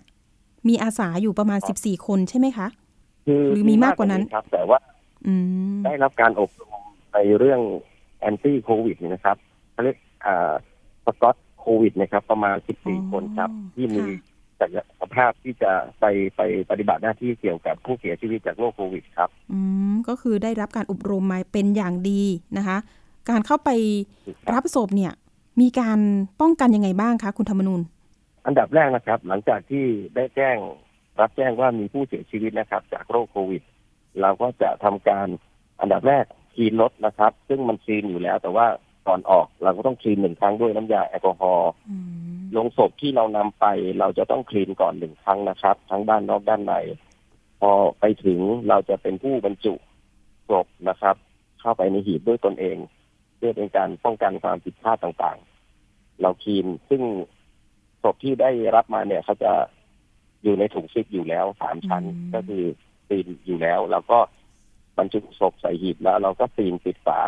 [0.67, 2.67] มีอาสาอยู่ประมาณครับ14คนใช่ไหมคะ
[3.25, 4.79] คือหรือมีมากกว่านั้นครับ แต่ว่า
[5.27, 5.33] อื
[5.73, 6.81] มได้รับการอบรม
[7.13, 7.61] ในเรื่อง
[8.19, 9.37] แอนตี้โควิดเนี่ยนะครับ
[9.71, 10.53] เขาเรียกอ่า
[11.05, 14.03] สกอตโควิดนะครับ ประมาณ14คนครับ ที่มี
[14.59, 14.79] ศักย
[15.15, 16.05] ภาพที่จะไป
[16.37, 19.59] ไปปฏิบัติหน้าที่เกี่ยวกับผู้เสียชีวิตจากโรคโควิดครับ อื
[19.91, 22.21] มก็คือได้รับการอบรมมาเป็นอย่างดี
[22.57, 22.77] นะคะ
[23.29, 23.69] การเข้าไป
[24.53, 25.13] รับศพเนี่ย
[25.61, 25.99] มีการ
[26.41, 27.81] ป้องกันยังไงบ้างคะ คุณธรรมนูน
[28.47, 30.57] อันดับแรกนะครับ หลังจากที่ได้แจ้ง
[31.19, 33.63] รับแจ้งว่ามีผู้เสียชีวิตนะครับ จากโรคโควิด
[34.21, 35.27] เราก็จะทำการ
[35.81, 38.67] อันดับแรกคลีนรถนะครับ ซึ่งมันคลีนอยู่แล้ว แต่ว่า
[39.07, 41.95] ก่อนออกเราก็ต้องคลีนหนึ่งครั้งด้วยน้ำยาแอลกอฮอล์อื
[42.37, 43.65] มลงศพที่เรานำไป
[43.99, 46.73] เราจะต้องคลีนก่อนหนึ่งครั้งนะครับ ทั้งด้านนอกด้านใน
[47.59, 49.73] พอไปถึงเราจะเป็นผู้บรรจุ
[50.49, 51.15] ศพนะครับ
[51.59, 52.77] เข้าไปในหีบด้วยตนเอง
[53.37, 57.01] เพื่อเป็นการป้องกันความผิดพลาดต่างๆ เราคลีนซึ่ง
[57.36, 57.36] ศ
[58.13, 59.51] พที่ได้รับมาเนี่ยเขาจะ
[60.43, 62.63] อยู่ในถุงซิปอยู่แล้วสามชั้นก็คือ
[63.07, 64.19] seal อยู่แล้วเราก็
[64.97, 67.19] บรรจุศพใส่หีบแล้ว เราก็ seal ปิดฝา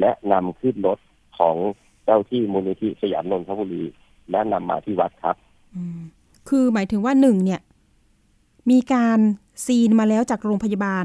[0.00, 0.98] และนำขึ้นรถ
[1.38, 1.56] ของ
[2.04, 3.84] เจ้าหน้าที่มูลนิธิสยามนนทบุรี
[4.30, 5.36] และนำมาที่วัดครับ
[5.74, 6.00] อืม
[6.48, 7.60] คือหมายถึงว่าหนึ่งเนี่ย
[8.70, 9.18] มีการ
[9.66, 11.04] ซีนมาแล้วจากโรงพยาบาล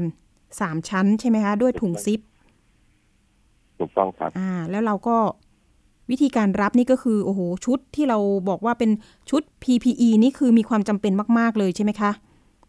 [0.60, 2.20] สามชั้นใช่ไหมคะ ด้วยถุงซิป
[3.78, 5.16] ถูกต้องครับ อ่า แล้วเราก็
[6.10, 8.18] วิธีการรับนี่ก็คือโอ้โหชุดที่เรา
[8.48, 8.90] บอกว่าเป็น
[9.30, 12.10] ชุด PPE นี่คือมีความจำเป็นมาก ๆ เลยใช่ไหมคะ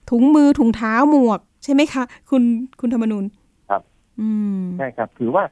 [0.09, 2.43] ถุงมือถุงเท้าหมวก ใช่ไหมคะ คุณ
[2.79, 3.25] คุณธรรมนุน
[3.69, 3.81] ครับ
[4.19, 5.43] อืมใช่ครับ ถือว่า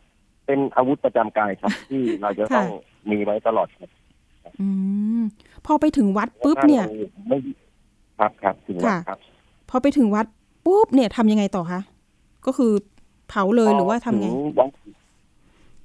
[0.45, 2.67] เป็นอาวุธประจำกายครับ ที่เราจะต้อง
[3.11, 3.89] มีไว้ตลอดครับ
[4.61, 4.67] อื
[5.19, 5.21] ม
[5.65, 7.37] พอไปถึงวัดปุ๊บเนี่ยถ้าราไม่
[8.19, 9.19] ครับครับถึงวัดค่ะครับ
[9.69, 10.25] พอไปถึงวัด
[10.65, 11.79] ปุ๊บเนี่ยทำยังไงต่อคะ
[12.45, 12.71] ก็คือ
[13.29, 14.69] เผาเลยหรือว่าทำไงถึวัด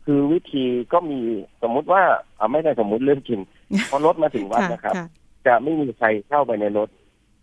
[0.04, 1.20] คือวิธีก็มี
[1.62, 2.02] สมมุติว่า
[2.36, 3.40] เอาไม่ได้สมมุติเรื่องจริง
[3.90, 5.06] พอรถมาถึงวัดค่ะนะครับค่ะ
[5.46, 6.88] จะไม่มีใครเข้าไปในรถ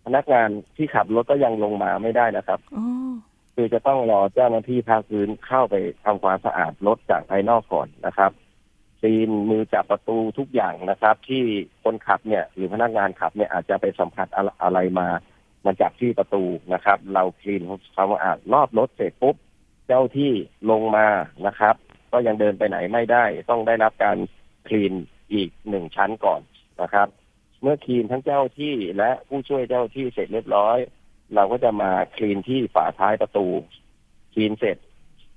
[0.04, 3.12] พนักงานที่ขับรถก็ยังลงมาไม่ได้นะครับอ๋อ
[3.54, 8.30] คือจะต้องรอเจ้าหน้าที่ภาคพื้นเข้าไปทำความสะอาดรถจากภายนอกก่อนนะครับ
[9.00, 11.42] ซีนมือจับประตูทุกอย่างนะครับ ที่
[11.82, 15.08] คนขับเนี่ยหรือพนักงานขับเนี่ยอาจจะไปสัมผัสอะอะไรมา
[15.64, 19.36] มาจับที่ประตูนะครับ เราคลีนความสะอาดรอบรถเสร็จปุ๊บ
[19.86, 20.32] เจ้าที่
[20.70, 21.06] ลงมา
[21.46, 21.74] นะครับ
[22.12, 24.16] ก็ยังเดินไปไหนไม่ได้ ต้องได้รับการ
[24.68, 24.92] คลีน
[25.32, 26.40] อีกหนึ่งชั้นก่อน
[26.82, 27.08] นะครับ
[27.62, 30.78] เมื่อคลีนทั้งเจ้าที่และผู้ช่วยเจ้าที่เสร็จเรียบร้อย
[31.34, 33.46] เราก็จะมาคลีนที่ฝาท้ายประตู
[34.34, 34.76] คลีนเสร็จ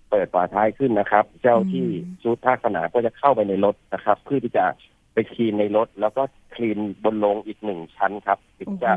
[0.09, 1.87] เปิดฝาท้ายขึ้นนะครับ เจ้าที่
[2.21, 4.65] ชุดภาคสนามก็จะเข้าไปในรถนะครับ เพื่อที่จะ
[5.13, 6.23] ไปคลีนในรถ แล้วก็
[6.55, 8.91] คลีนบนโลงอีกหนึ่งชั้นครับถึงโอ้โหจะ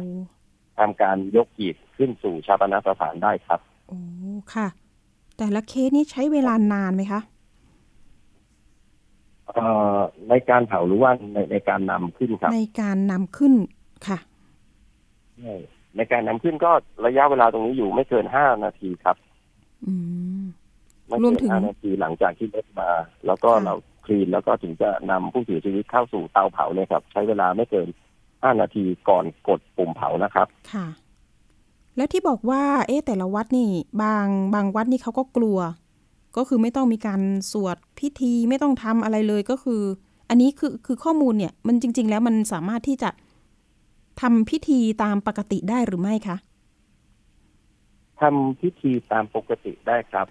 [0.78, 3.98] ทำการยกหีบขึ้นสู่ชาปนสถานได้ครับโอ้
[4.54, 4.68] ค่ะ
[5.38, 7.37] แต่ละเคสนี้ใช้เวลานานไหมคะเอ่อ
[10.28, 13.54] ในการเผาหรือว่าในในการนำขึ้นครับ ในการนำขึ้น
[14.06, 14.18] ค่ะ
[15.38, 15.54] ใช่
[15.96, 16.70] ในการนำขึ้นก็
[17.06, 19.16] ระยะเวลาตรงนี้อยู่ไม่เกินห้านาทีครับ
[19.86, 19.94] อื
[20.40, 20.44] ม
[21.06, 22.90] ไม่รวมเกิถึนงห้านาทีหลังจากที่รถมา
[23.26, 27.88] แล้วก็ค่ะเราคลีนแล้วก็ถึงจะนำผู้เสียชีวิตเข้าสู่เตาเผาเนี่ยครับ ใช้เวลาไม่เกิน
[28.42, 30.86] ห้านาทีก่อนกดปุ่มเผานะครับ ค่ะ
[31.96, 33.70] แล้วที่บอกว่า เอ๊ะแต่ละวัดนี่
[34.02, 35.58] บางบางวัดนี่เขาก็กลัว
[36.36, 37.20] ก็คือไม่ต้องมีการ
[37.52, 39.82] สวดพิธีไม่ต้องทำอะไรเลยก็คือ
[40.28, 43.10] อันนี้คือคือข้อมูลเนี่ยมันจริง ๆ แล้วมันสามารถที่จะ
[44.20, 46.36] ทำพิธีตามปกติได้หรือไม่คะ
[48.20, 50.26] ทำพิธีตามปกติได้ครับ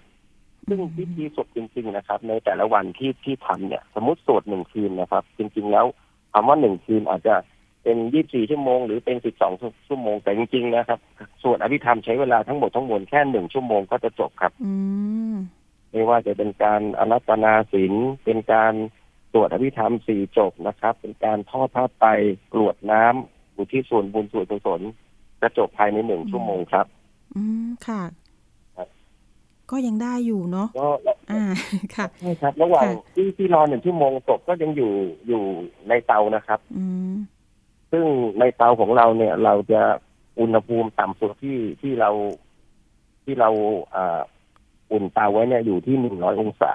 [0.68, 5.86] ซึ่งพิธีศพจริง ๆ นะครับ ในแต่ละวันที่ที่ทำเนี่ย สมมติสวดหนึ่งคืนนะครับ จริง ๆ แล้ว
[6.32, 7.34] คำว่าหนึ่งคืนอาจจะ
[7.82, 9.52] เป็นยี่บสี่ชั่วโมงหรือเป็นสิบสอง
[9.88, 10.98] ชั่วโมงแต่จริง ๆ นะครับ
[11.42, 14.72] สวดอภิธรรมใช้เวลาทั้งหมดทั้งมวลแค่หนึ่งชั่วโมงก็จะจบครับ อื
[15.34, 15.36] ม
[15.92, 17.92] ไม่ว่าจะเป็นการอารัตนาศีล
[18.24, 18.74] เป็นการ
[19.32, 22.10] สวดอภิธรรมสี่จบนะครับ เป็นการทอดผ้าไตร
[22.52, 24.80] กรวดน้ำอุทิศส่วนบุญส่วนกุศล
[25.40, 26.86] จะจบภายในหนึ่งชั่วโมงครับ
[27.34, 28.02] อืมค่ะ
[28.76, 28.88] ครับ
[29.70, 30.88] ก็ยังได้อยู่เนาะก็
[31.30, 31.42] อ่า
[31.94, 34.92] ค่ะใช่ครับ ระหว่างค่ะที่ที่รอหนึ่งชั่วโมงศพก็ยังอยู่
[35.28, 35.42] อยู่
[35.88, 37.14] ในเตานะครับ อืม
[37.92, 38.06] ซึ่ง
[38.38, 39.82] ในเตาของเราเนี่ย เราจะ
[40.40, 42.10] อุณหภูมิต่ำสุดที่ที่เรา
[43.24, 43.50] ที่เรา
[43.94, 44.20] อ่า
[44.92, 46.72] อุ่นเตาไว้เนี่ยอยู่ที่หนึ่งร้อยองศา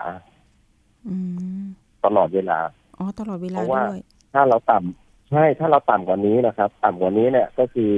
[1.07, 1.15] อื
[1.61, 1.63] ม
[2.05, 2.59] ตลอดเวลา
[2.97, 4.01] อ๋อตลอดเวลาเพราะว่าด้วย
[4.33, 7.91] ถ้าเราต่ำใช่ถ้าเราต่ำกว่านี้นะครับ ต่ำกว่านี้เนี่ยก็คือ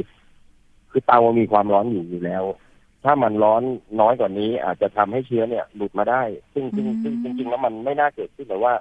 [0.89, 2.43] คือเตามันมีความร้อนอยู่อยู่แล้ว
[3.03, 3.61] ถ้ามันร้อน
[3.99, 6.21] น้อยกว่านี้ อาจจะทำให้เชื้อเนี่ย หลุดมาได้
[6.53, 8.73] ซึ่งซึ่งซึ่งจริงๆแล้วมันไม่น่าเกิดขึ้นแต่ว่า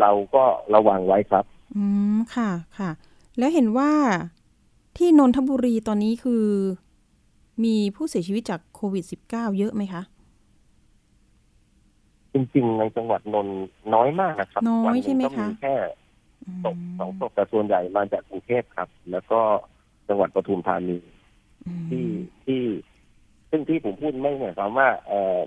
[0.00, 0.44] เราก็
[0.74, 1.44] ระวังไว้ครับ
[1.76, 2.90] อืมค่ะค่ะ
[3.38, 3.90] แล้วเห็นว่า
[4.96, 6.44] ที่นนทบุรีตอนนี้คือ
[7.64, 10.02] มีผู้เสียชีวิตจากโควิด -19 เยอะไหมคะ
[12.36, 13.58] จริงๆในจังหวัดนนท์
[13.94, 15.76] น้อยมากนะครับน้อยวันึ่งใช่ไหมก็คะมีแค่
[16.44, 19.40] อืมศพสองศพแต่ส่วนใหญ่มาจากกรุงเทพครับ แล้วก็
[20.08, 20.98] จังหวัดปทุมธานี
[21.66, 22.06] อืมที่
[22.44, 22.62] ที่
[23.50, 25.38] ซึ่งที่ผมพูดไม่หมายความว่าเอ่อ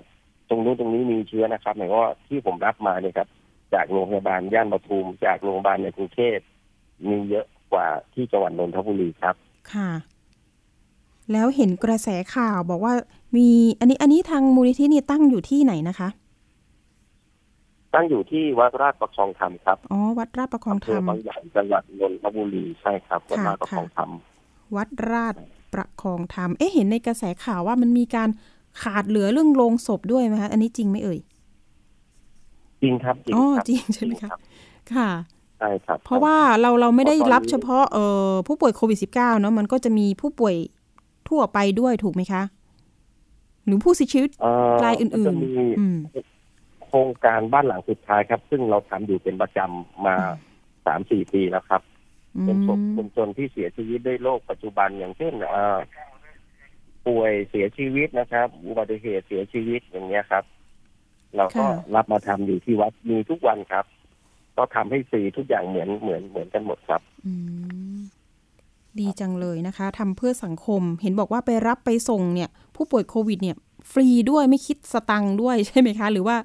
[0.48, 3.28] ตรงนู้นตรงนี้มีเชื้อนะครับหมายความว่าที่ผมรับมาเนี่ยครับ
[3.74, 6.38] จากโรงพยาบาลย่านปทุมจากโรงพยาบาลในกรุงเทพ
[7.08, 9.34] มีเยอะกว่าที่จังหวัดนนทบุรีครับ
[9.72, 9.90] ค่ะ
[11.32, 12.94] แล้วเห็นกระแสข่าวบอกว่า
[13.36, 13.48] มี
[13.80, 16.08] อันนี้อันนี้ทางมูลนิธินี่ตั้งอยู่ที่ไหนนะคะ
[17.94, 24.10] ตั้งอยู่ที่วัดราชประคองธรรมครับอ๋อวัดราชประคองอำเภธรรอมบางใหญ่จังหวัดนนทบุรีใช่ครับวัดค่ะราชประคองธรรม
[24.76, 25.34] วัดราช
[25.74, 28.28] ประคองธรรมเอ๊ะเห็นในกระแสข่าวว่ามันมีการ
[28.82, 31.18] ขาดเหลือเรื่องโรงศพด้วยไหมคะอันนี้จริงไหมเอ่ย
[32.82, 34.38] จริงครับจริงอ๋อครับจริงใช่ไหมคะรับ
[34.94, 35.10] ค่ะ
[35.58, 40.54] ใช่ครับ เพราะว่าเราเราไม่ได้เพราะตอนนี้รับเฉพาะเอ่อผู้ป่วยโควิด -19 เนาะมันก็จะมีผู้ป่วย
[41.28, 42.42] ทั่วไปด้วยถูกไหมคะ
[43.66, 45.96] หรือผู้เสียชีวิตเอ่อรายมันอื่จะนมีๆอืม
[46.90, 50.16] โครงการบ้านหลังสุดท้ายครับ ซึ่งเราทำอยู่เป็นประจำมา
[50.86, 51.82] สามสี่ปีแล้วครับ
[52.44, 55.78] เป็นศพคนจนที่เสียชีวิตด้วยโรคปัจจุบันอย่างเช่นเอ่อ
[57.06, 60.44] ป่วยเสียชีวิตนะครับ อุบัติเหตุเสียชีวิตอย่างเงี้ยครับ
[61.36, 63.84] เราก็ค่ะรับมาทำอยู่ที่วัดมีทุกวันครับ
[64.56, 67.32] ก็ทำให้ฟรีทุกอย่างเหมือนเหมือนเหมือนกันหมดครับอื
[67.96, 67.98] ม
[68.98, 73.56] ดีจังเลยนะคะทำเพื่อสังคมเห็นบอกว่าไปรับไปส่งเนี่ย ผู้ป่วยโควิดเนี่ย
[73.92, 76.36] ฟรีด้วยไม่คิดสตังค์ด้วยใช่ไหมคะ หรือว่า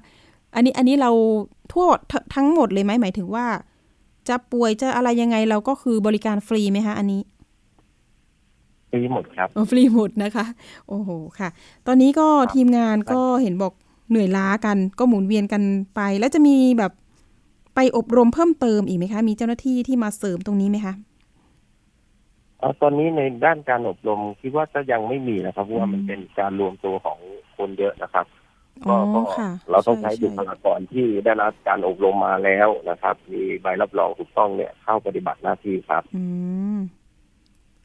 [0.56, 1.10] อันนี้อันนี้เรา
[1.72, 3.46] ทั่วททั้งหมดเลยไหมหมายถึงว่า
[4.28, 7.20] จะป่วยจะอะไรยังไงเราก็คือบริการฟรีไหมคะอันนี้
[8.90, 10.46] ฟรีหมดครับอ๋อฟรีหมดนะคะ
[10.88, 11.48] โอ้โหค่ะ
[11.86, 13.72] ตอนนี้ก็ทีมงานก็เห็นบอก
[14.10, 15.62] เหนื่อยล้ากัน ก็หมุนเวียนกัน
[15.94, 16.92] ไป แล้วจะมีแบบ
[17.74, 20.94] ไปอบรมเพิ่มเติมอีกไหมคะ มีเจ้าหน้าที่ที่มาเสริมตรงนี้ไหมคะ
[22.58, 27.18] เอ่อตอนนี้ในด้านการอบรมคิดว่าก็ยังไม่มีนะครับเพราะว่ามันเป็นการรวมตัวของ
[27.56, 28.35] คนเยอะนะครับอ๋
[28.84, 36.24] ก็อก็ค่ะเราต้องใช้ใช่บุคลากรที่ได้รับการอบรมมาแล้วนะครับ มีใบรับรองถูกต้องเนี่ยเข้าปฏิบัติหน้าที่ครับ อื
[36.74, 36.76] ม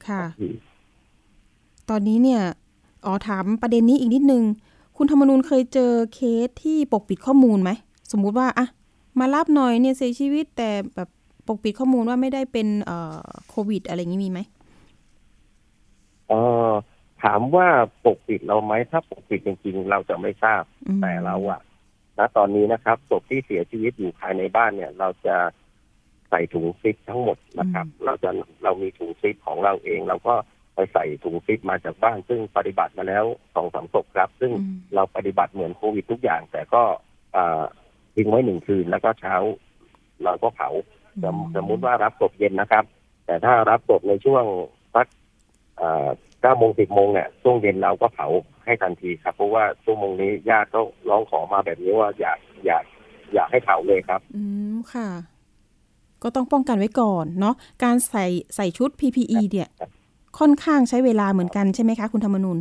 [0.07, 0.23] ค่ะ
[1.89, 2.41] ตอนนี้เนี่ย
[3.05, 4.43] อ๋อถามประเด็นนี้อีกนิดนึง
[4.97, 7.71] คุณธรรมนูนเคยเจอเคสที่ปกปิดข้อมูลไหม
[8.11, 8.67] สมมุติว่าอะ
[9.19, 11.09] มารับหน่อยเนี่ยเสียชีวิตแต่แบบ
[11.47, 14.39] ปกปิดข้อมูลว่าไม่ได้เป็นเอ่อโควิด อะไรอย่างนี้มีไหม
[16.29, 16.33] เอ
[16.69, 16.71] อ
[17.23, 17.67] ถามว่า
[18.05, 21.61] ปกปิดเราไหมถ้าปกปิดจริง ๆ เราจะไม่ทราบอืมแต่เราอะ
[22.17, 25.35] ณตอนนี้นะครับศพที่เสียชีวิตอยู่ภายในบ้านเนี่ย เราจะ
[26.29, 28.29] ใส่ถุงซิปทั้งหมดนะครับ เราจะ
[28.63, 30.35] เรามีถุงซิปของเราเอง เราก็
[30.75, 36.83] ไปใส่ถุงซิปมาจากบ้าน ซึ่งปฏิบัติมาแล้วสองสามศพครับ ซึ่งอืมเราปฏิบัติเหมือนโควิดทุกอย่าง แต่ก็
[37.35, 37.63] อ่า
[38.15, 39.35] ทิ้งไว้หนึ่งคืนแล้วก็เช้า
[40.23, 40.69] เราก็เผา
[41.23, 42.85] สมสมมุติว่ารับศพเย็นนะครับ
[43.25, 44.45] แต่ถ้ารับศพในช่วง
[44.95, 45.07] สัก
[46.41, 48.27] เก้าโมงสิบโมงเนี่ยช่วงเย็นเราก็เผา
[48.65, 52.83] ให้ทันทีครับ เพราะว่าชั่วโมงนี้ญาติก็ร้องขอมาแบบนี้ว่าอยากอยาก
[53.33, 55.07] อยากให้เผาเลยครับ อืมค่ะ
[56.23, 58.25] ก็ต้องป้องกันไว้ก่อนเนาะการใส่
[58.55, 59.69] ใส่ชุด PPE เนี่ย
[60.39, 62.57] ค่อนข้างใช้เวลาเหมือนกันใช่ไหมคะ คุณธรรมนูน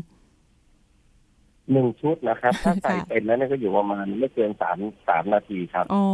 [1.73, 6.05] หนึ่งชุดนะครับ ถ้าใส่ค่ะเป็นแล้วเนี่ยก็อยู่ประมาณไม่เกินสามสามนาทีครับ อ๋อ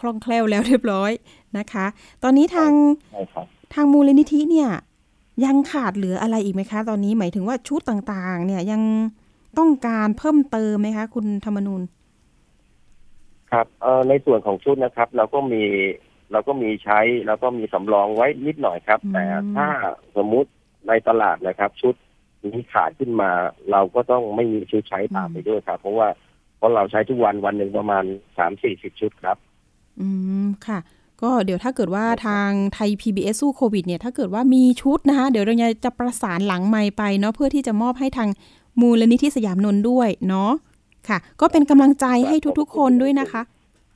[0.00, 1.10] คล่องแคล่วแล้วเรียบร้อย
[1.58, 1.86] นะคะ
[2.22, 2.72] ตอนนี้ทาง
[3.12, 4.70] ใช่ครับทางมูลนิธิเนี่ย
[5.44, 8.82] ยังขาดเหลืออะไรอีกไหมคะ ตอนนี้หมายถึงว่าชุดต่างๆ เนี่ยยัง
[9.58, 11.82] ต้องการเพิ่มเติมไหมคะ คุณธรรมนูน
[13.52, 15.62] ครับเอ่อในส่วนของชุดนะครับ เราก็มี
[16.32, 19.24] เราก็มีใช้แล้วก็มีสำรองไว้นิดหน่อยครับอืมแต่
[19.56, 19.66] ถ้า
[20.16, 20.50] สมมุติ
[20.88, 21.94] ในตลาดนะครับ ชุด
[22.44, 23.30] นี้ขาดขึ้นมา
[23.70, 26.08] เราก็ต้องไม่มีชุดใช้ตามไปด้วยครับ เพราะว่า
[26.56, 28.04] เพราะเราใช้ทุกวันวันหนึ่งประมาณ
[28.38, 29.36] สามสี่สิบชุดครับ
[30.00, 30.08] อื
[30.44, 30.78] มค่ะ
[31.22, 35.54] ก็เดี๋ยวถ้าเกิดว่าทางไทย PBS สู้โควิดเนี่ยถ้าเกิดว่ามีชุดนะคะเดี๋ยวเรา
[35.84, 38.28] จะประสานหลังไมค์ไปเนาะเพื่อที่จะมอบให้ทาง
[38.80, 40.50] มูลนิธิสยามนนท์ด้วยเนาะ
[41.08, 43.42] ค่ะ ก็เป็นกำลังใจให้ทุกๆ คนด้วยนะคะ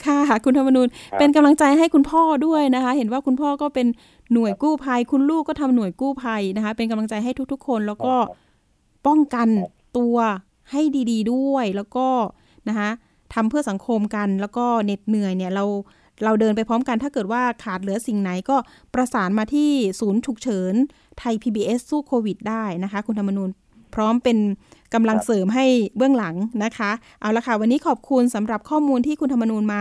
[0.05, 3.87] ค่ะคุณธรรมนูนครับเป็นกำลังใจให้คุณพ่อด้วยนะคะ เห็นว่าคุณพ่อก็เป็น
[4.33, 8.15] หน่วยกู้ภัย คุณลูกก็ทำหน่วยกู้ภัยนะคะ เป็นกำลังใจให้ทุกๆ คนแล้วก็
[9.07, 9.49] ป้องกัน
[9.99, 10.17] ตัว
[10.71, 12.07] ให้ดี ๆ ด้วยแล้วก็
[12.69, 12.91] นะคะ
[13.35, 15.65] ทำเพื่อสังคมกันแล้วก็เหน็ดเหนื่อยเนี่ยเรา
[16.25, 18.57] เราเดินไปพร้อมกันถ้าเกิดว่าขาดเหลือสิ่งไหนก็
[18.95, 20.75] ประสานมาที่ศูนย์ฉุกเฉิน
[21.19, 23.51] ไทย PBS สู้โควิดได้นะคะ คุณธรรมนูญ
[23.95, 24.39] พร้อมเป็น
[24.95, 26.91] กำลังเสริมให้เบื้องหลังนะคะ
[27.21, 29.81] เอาละค่ะ วันนี้ขอบคุณสำหรับข้อมูลที่คุณธรรมนูญมา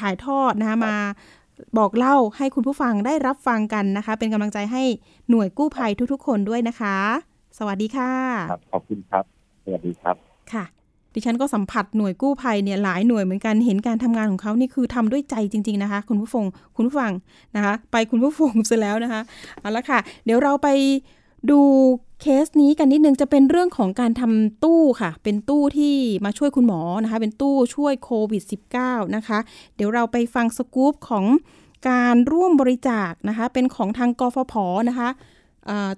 [0.00, 0.96] ถ่ายทอดนะคะมา
[1.78, 4.82] บอกเล่าให้คุณผู้ฟังได้รับฟังกันนะคะ เป็นกำลังใจให้
[5.30, 6.96] หน่วยกู้ภัยทุกๆ คนด้วยนะคะ
[7.58, 8.12] สวัสดีค่ะ
[8.50, 9.24] ครับขอบคุณครับ
[9.64, 10.16] สวัสดีครับ
[10.52, 10.64] ค่ะ
[11.14, 16.46] ดิฉันก็สัมผัสหน่วยกู้ภัยเนี่ยหลายหน่วยเหมือนกันเห็นการทำงานของเขานี่คือทำด้วยใจจริง ๆนะคะ คุณผู้ฟัง
[16.76, 17.12] คุณผู้ฟัง
[17.56, 19.20] นะคะ ไปคุณผู้ฟังเสร็จแล้วนะคะ
[19.60, 20.68] เอาละค่ะ เดี๋ยวเราไป
[21.50, 21.60] ดู
[22.20, 25.94] เคสนี้กันนิดนึงจะเป็นเรื่องของการทำตู้ค่ะ เป็นตู้ที่
[26.24, 28.42] มาช่วยคุณหมอนะคะ เป็นตู้ช่วยโควิด
[28.78, 29.38] -19 นะคะ
[29.76, 31.24] เดี๋ยวเราไปฟังสกู๊ปของ
[31.88, 34.54] การร่วมบริจาคนะคะ เป็นของทางกฟผ
[34.88, 35.08] นะคะ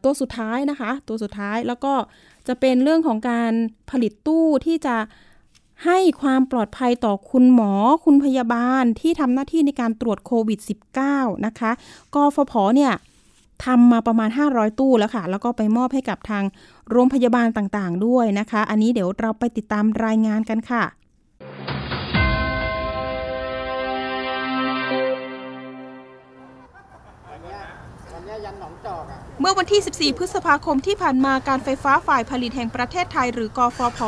[0.04, 1.92] ตัวสุดท้ายนะคะ ตัวสุดท้ายแล้วก็
[2.48, 3.52] จะเป็นเรื่องของการ
[3.90, 4.96] ผลิตตู้ที่จะ
[5.84, 7.72] ให้ความปลอดภัยต่อคุณหมอ
[8.04, 10.60] คุณพยาบาลที่ทำหน้าที่ในการตรวจโควิด
[11.02, 11.70] -19 นะคะ
[12.14, 12.92] กฟผเนี่ย
[13.64, 16.44] ทำมาประมาณ 500 ตู้แล้วค่ะ แล้วก็ไปมอบให้กับทาง
[16.90, 20.84] โรงพยาบาลต่างๆ ด้วยนะคะ อันนี้เดี๋ยวเราไปติดตามรายงานกันค่ะ
[29.40, 34.00] เมื่อวันที่ 14 พฤษภาคมที่ผ่านมาการไฟฟ้าฝ่ายผลิตแห่งประเทศไทยหรือกฟผ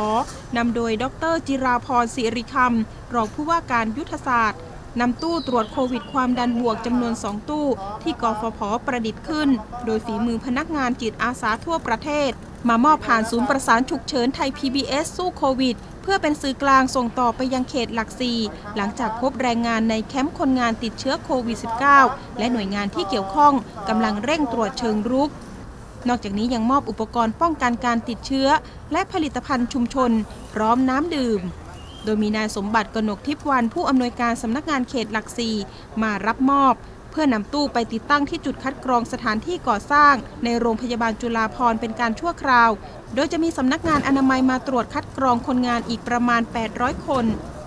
[0.57, 4.61] นำโดย ดร จิราพรศิริคำรองผู้ว่าการยุทธศาสตร์
[4.99, 7.67] นำตู้ตรวจโควิดความดันบวกจำนวนสองตู้
[8.03, 9.49] ที่กฟผประดิษฐ์ขึ้น
[9.85, 12.31] โดยฝีมือพนักงานจิตอาสาทั่วประเทศ
[12.67, 18.39] มามอบผ่านศูนย์ประสานฉุกเฉินไทย PBS สู้โควิด เพื่อเป็นสื่อกลางส่งต่อไปยังเขตหลักสี่
[18.75, 21.57] หลังจากพบแรงงานในแคมป์คนงานติดเชื้อโควิด
[21.97, 23.53] -19 และหน่วยงานที่เกี่ยวข้อง
[23.89, 25.29] กำลังเร่งตรวจเชิงรุก
[26.07, 28.47] นอกจากนี้ยังมอบอุปกรณ์ป้องกันการติดเชื้อ
[28.91, 30.11] และผลิตภัณฑ์ชุมชน
[30.53, 31.41] พร้อมน้ำดื่ม
[32.03, 35.55] โดยมีนายสมบัติกนกทิพวรรณผู้อำนวยการสำนักงานเขตหลักสี่
[36.01, 36.73] มารับมอบ
[37.11, 42.69] เพื่อนำตู้ไปติดตั้งที่จุดคัดกรองสถานที่ก่อสร้าง ในโรงพยาบาลจุฬาภรณ์เป็นการชั่วคราว
[43.15, 46.41] โดยจะมีสำนักงานอนามัยมาตรวจคัดกรองคนงานอีกประมาณ
[46.73, 47.25] 800 คน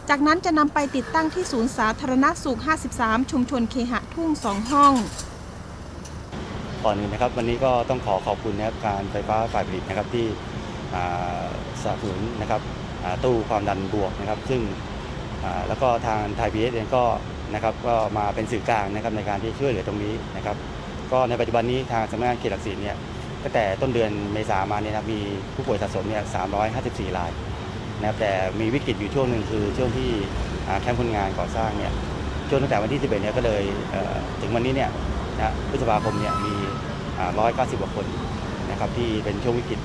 [0.09, 2.59] จากนั้นจะนำไปติดตั้งที่ศูนย์สาธารณสุข
[2.95, 4.95] 53 ชุมชนเคหะทุ่งสองห้อง
[6.85, 10.27] ก่อนอื่นนะครับวันนี้ก็ต้องขอขอบคุณนะครับการไฟฟ้าฝ่ายผลิตนะครับที่
[11.83, 12.61] สนับสนุนนะครับ
[13.25, 14.61] ตู้ความดันบวกนะครับ ซึ่ง
[15.69, 17.05] แล้วก็ทาง Thai PBS เองก็
[17.55, 20.57] นะครับก็มาเป็นสื่อกลางนะครับในการที่ช่วยเหลือตรงนี้นะครับ
[21.13, 22.97] ก็ในปัจจุบันนี้ทางสำนักงานเขตหลักสี่เนี่ย
[23.43, 25.21] ตั้งแต่ต้นเดือนเมษามาเนี่ยนะมี
[25.55, 26.23] ผู้ป่วยสะสมเนี่ย
[26.71, 27.31] 354 ราย
[28.01, 30.11] นะครับแต่มีวิกฤตอยู่ช่วงหนึ่งคือช่วงที่
[30.81, 31.93] แคมป์คนงานก่อสร้างเนี่ย
[32.49, 33.63] ช่วงตั้งแต่วันที่ 11เนี่ยก็เลย
[34.41, 34.91] ถึงวันนี้เนี่ย
[35.37, 36.55] นะพฤษภาคมเนี่ยมี
[37.19, 38.07] 190กว่าคน
[38.71, 39.79] นะครับที่เป็นช่วงวิกฤต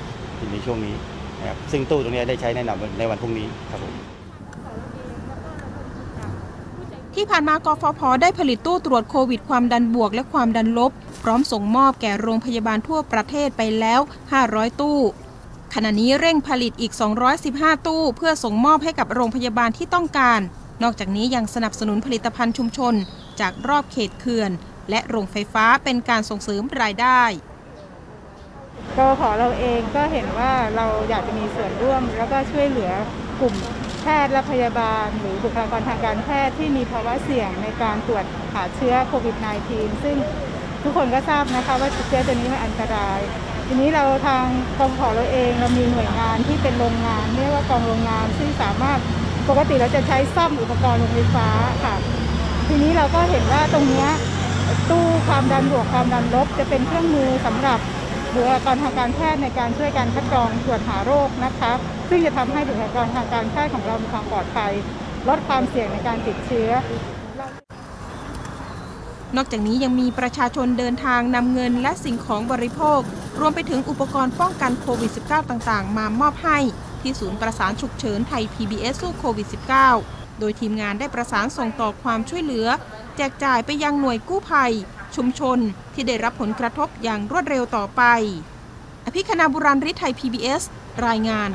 [0.52, 0.94] ในช่วงนี้
[1.40, 4.17] นะครับซึ่งตู้ตรงนี้ได้ใช้แน่นอนในวันพรุ่งนี้ครับผม
[7.20, 10.92] ที่ผ่านมากฟผได้ผลิตตู้ตรวจโควิดความดันบวกและความดันลบ
[11.22, 14.00] พร้อมส่งมอบแก่โรงพยาบาลทั่วประเทศไปแล้ว
[14.40, 14.98] 500 ตู้
[15.74, 16.92] ขณะนี้เร่งผลิตอีก
[17.40, 20.40] 215 ตู้ เพื่อส่งมอบให้กับโรงพยาบาลที่ต้องการ
[20.82, 22.94] นอกจากนี้ยังสนับสนุนผลิตภัณฑ์ชุมชน
[23.40, 24.50] จากรอบเขตเขื่อน
[24.90, 27.22] และโรงไฟฟ้าเป็นการส่งเสริมรายได้
[28.96, 32.90] กขอเราเองก็เห็นว่าเราอยากจะมีส่วนร่วม แล้วก็ช่วยเหลือ
[33.40, 33.54] กลุ่ม
[34.02, 38.24] แพทย์และพยาบาล หรือบุคลากรทางการแพทย์ที่มีภาวะเสี่ยงในการตรวจ
[38.54, 39.36] หาเชื้อโควิด
[39.70, 40.16] -19 ซึ่ง
[40.82, 43.20] ทุกคนก็ทราบนะคะว่าเชื้อตัวนี้มันอันตราย
[43.66, 44.44] ทีนี้เราทาง
[44.78, 48.98] กองขอเราเองเรามีหน่วยงานที่เป็นโรงงานเรียกว่ากองโรงงานซึ่งสามารถ
[49.48, 51.48] ปกติเราจะใช้ซ่อมอุปกรณ์โรงไฟฟ้า
[51.84, 51.94] ค่ะ
[52.68, 54.06] ทีนี้เราก็เห็นว่าตรงนี้
[54.90, 57.78] ตู้ความดันบวกความดันลบจะเป็นเครื่องมือสำหรับ
[58.34, 61.72] บุคลากรทางการแพทย์ในการช่วยการคัดกรองตรวจหาโรคนะคะ
[62.08, 64.72] ซึ่งจะทำให้บุคลากรทางการแพทย์ของเรามีความปลอดภัย
[65.28, 66.70] ลดความเสี่ยงในการติดเชื้อ
[69.36, 73.00] นอกจากนี้ยังมีประชาชนเดินทางนำเงินและสิ่งของบริโภค
[73.40, 76.58] รวมไปถึงอุปกรณ์ป้องกันโควิด -19 ต่างๆ มามอบให้
[77.00, 79.48] ที่ศูนย์ประสานฉุกเฉินไทย PBS สู้โควิด
[79.92, 82.66] -19 โดยทีมงานได้ประสานส่งต่อความช่วยเหลือ
[83.16, 84.72] แจกจ่ายไปยังหน่วยกู้ภัย
[85.16, 85.58] ชุมชน
[85.94, 88.02] ที่ได้รับผลกระทบอย่างรวดเร็วต่อไป
[89.06, 90.62] อภิคณาบุราริไทย PBS
[91.06, 91.50] รายงาน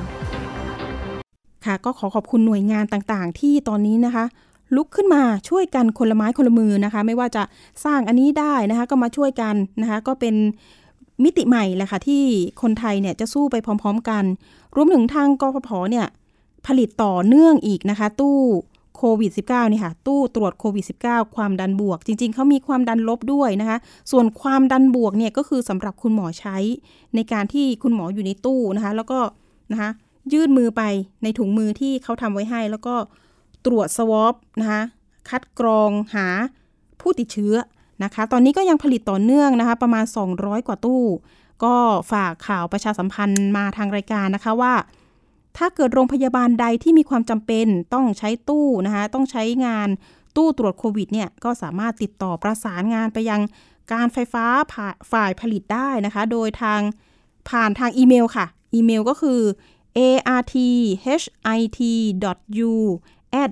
[1.66, 4.26] ค่ะก็ขอขอบคุณหน่วยงานต่างๆ ที่ตอนนี้นะคะ
[4.76, 7.44] ลุกขึ้นมาช่วยกันคนละไม้คนละมือนะคะ ไม่ว่าจะ
[7.86, 10.36] สร้างอันนี้ได้นะคะ ก็มาช่วยกันนะคะ ก็เป็น
[11.24, 12.24] มิติใหม่แหละค่ะที่
[12.62, 14.24] คนไทยเนี่ยจะสู้ไปพร้อม ๆ กัน
[14.76, 16.06] รวมถึงทางกพพเนี่ย
[16.68, 18.40] ผลิตต่อเนื่องอีกนะคะ ตู้
[19.04, 23.78] ควิด -19 นี่ค่ะ ตู้ตรวจโควิด -19 ความดันบวก จริง ๆ เขามีความดันลบด้วยนะคะ
[24.12, 26.58] ส่วนความดันบวกเนี่ยก็คือสำหรับคุณหมอใช้
[27.16, 29.20] ในการที่คุณหมออยู่ในตู้นะคะ แล้วก็
[29.72, 29.90] นะคะ
[30.34, 30.82] ยื่นมือไป
[31.24, 32.96] ในถุงมือที่เขาทำไว้ให้ แล้วก็
[33.66, 34.82] ตรวจสวอปนะคะ
[35.30, 36.28] คัดกรองหา
[37.02, 37.56] ผู้ติดเชื้อ
[38.04, 41.04] นะคะ ตอนนี้ก็ยังผลิตต่อเนื่องนะคะ ประมาณ 200 กว่าตู้
[41.64, 41.76] ก็
[42.12, 44.74] ฝากข่าวประชาสัมพันธ์มาทางรายการนะคะว่า
[45.58, 49.90] ถ้าเกิดโรงพยาบาลใดที่มีความจำเป็นต้องใช้ตู้นะคะต้องใช้งาน
[50.36, 53.42] ตู้ตรวจโควิดเนี่ยก็สามารถติดต่อประสานงานไปยัง
[53.94, 54.46] การไฟฟ้า
[55.12, 56.82] ฝ่ายผลิตได้นะคะ โดยทาง
[57.50, 59.40] ผ่านทางอีเมลค่ะ อีเมลก็คือ
[60.36, 60.74] arthit.u
[63.44, 63.52] at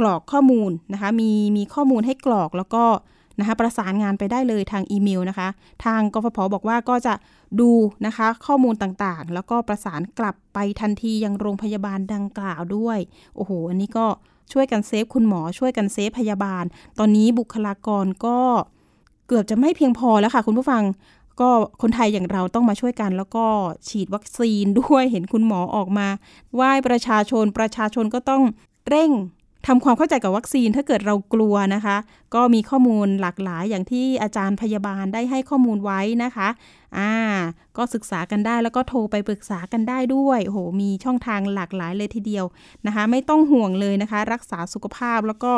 [0.00, 2.84] กรอกข้อมูลนะคะ มีมีข้อมูลให้กรอกแล้วก็
[3.38, 5.48] นะคะประสานงานไปได้เลยทางอีเมลนะคะ
[5.84, 7.14] ทางกฟผบอกว่าก็จะ
[7.60, 7.70] ดู
[8.06, 12.98] นะคะข้อมูลต่างๆ แล้วก็ประสานกลับไปทันทียังโรงพยาบาลดังกล่าวด้วย
[13.36, 14.06] โอ้โห อันนี้ก็
[14.52, 16.64] ช่วยกันเซฟคุณหมอช่วยกันเซฟพยาบาล
[16.98, 18.38] ตอนนี้บุคลากรก็
[19.28, 20.82] เกือบจะไม่เพียงพอแล้วค่ะ คุณผู้ฟัง
[21.40, 21.50] ก็
[21.82, 23.44] คนไทยอย่างเราต้องมาช่วยกัน แล้วก็
[23.88, 26.08] ฉีดวัคซีนด้วยเห็นคุณหมอออกมา
[26.54, 28.42] ไหว้ประชาชนประชาชนก็ต้อง
[28.88, 29.10] เร่ง
[29.66, 31.96] ทำความเข้าใจกับวัคซีนถ้าเกิดเรากลัวนะคะ
[32.34, 36.48] ก็มีข้อมูลหลากหลายอย่างที่อาจารย์พยาบาลได้ให้ข้อมูลไว้นะคะ
[36.98, 37.12] อ่า
[37.76, 42.44] ก็ศึกษากันได้แล้วก็โทรไปปรึกษากันได้ด้วยโหมีช่องทางหลากหลายเลยทีเดียว
[42.86, 45.52] นะคะ ไม่ต้องห่วงเลยนะคะ รักษาสุขภาพแล้วก็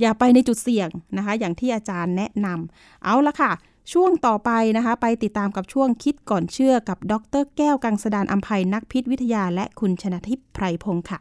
[0.00, 3.52] อย่าไปในจุดเสี่ยงนะคะ อย่างที่อาจารย์แนะนำเอาละค่ะ
[3.92, 11.20] ช่วงต่อไปนะคะ ไปติดตามกับช่วงคิดก่อนเชื่อกับดร แก้วกังสดานอัมภัยนักพิษวิทยาและคุณชนะทิพย์ไพรพงศ์ค่ะ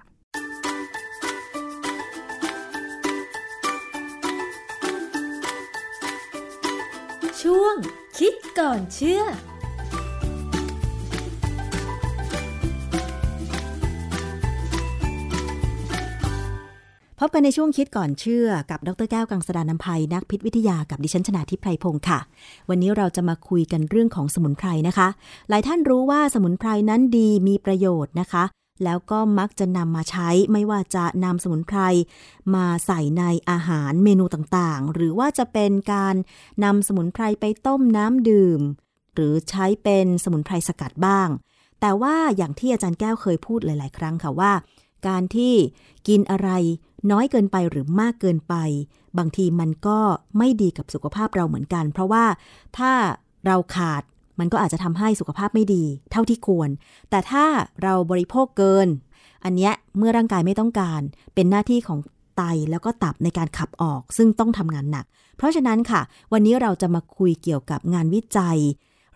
[7.44, 7.76] ช่วง
[8.18, 9.28] คิดก่อนเชื่อพ
[17.28, 22.20] บกันในช่วงคิดก่อนเชื่อกับดรแก้วกังสดานนภัยนักพิษวิทยากับดิฉันชนาทิพไพรพงศ์ค่ะ
[22.70, 25.08] วันนี้เราจะมาคุยกันเรื่องของสมุนไพรนะคะ
[25.50, 28.44] หลายท่านรู้ว่าสมุนไพรนั้นดีมีประโยชน์นะคะ
[28.86, 31.80] แล้วก็มักจะนำมาใช้ไม่ว่าจะนำสมุนไพร
[32.56, 36.16] มาใส่ในอาหารเมนูต่างๆ หรือว่าจะเป็นการ
[36.64, 38.62] นำสมุนไพรไปต้มน้ำดื่ม
[39.16, 41.30] หรือใช้เป็นสมุนไพรสกัดบ้าง
[41.82, 44.52] แต่ว่าอย่างที่อาจารย์แก้วเคยพูดหลาย ๆ ครั้งค่ะว่า
[45.08, 45.54] การที่
[46.08, 46.50] กินอะไร
[47.12, 48.56] น้อยเกินไปหรือมากเกินไป
[49.18, 50.00] บางทีมันก็
[50.38, 52.26] ไม่ดีกับสุขภาพเราเหมือนกัน เพราะว่า
[52.78, 52.92] ถ้า
[53.46, 54.04] เราขาด
[54.40, 56.70] มันก็อาจจะทำให้สุขภาพไม่ดี เท่าที่ควร
[57.10, 57.46] แต่ถ้า
[57.84, 58.88] เราบริโภคเกิน
[59.44, 61.02] อันเนี้ยเมื่อร่างกายไม่ต้องการ
[61.36, 62.00] เป็นหน้าที่ของ
[62.38, 65.06] ไตแล้วก็ตับในการขับออก ซึ่งต้องทำงานหนัก
[65.38, 66.02] เพราะฉะนั้นค่ะ
[66.34, 68.60] วันนี้เราจะมาคุยเกี่ยวกับงานวิจัย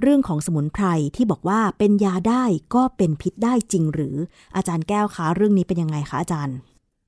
[0.01, 2.43] เรื่องของสมุนไพรที่บอกว่าเป็นยาได้
[2.75, 4.15] ก็เป็นพิษได้จริงหรือ
[4.55, 6.57] อาจารย์แก้วคะเรื่องนี้เป็นยังไงคะอาจารย์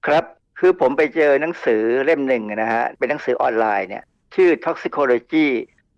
[0.05, 0.24] ครับ
[0.60, 4.03] คือผมไปเจอหนังสือเล่มหนึ่งนะฮะเป็นหนังสือออนไลน์เนี่ย
[4.36, 5.47] ชื่อ Toxicology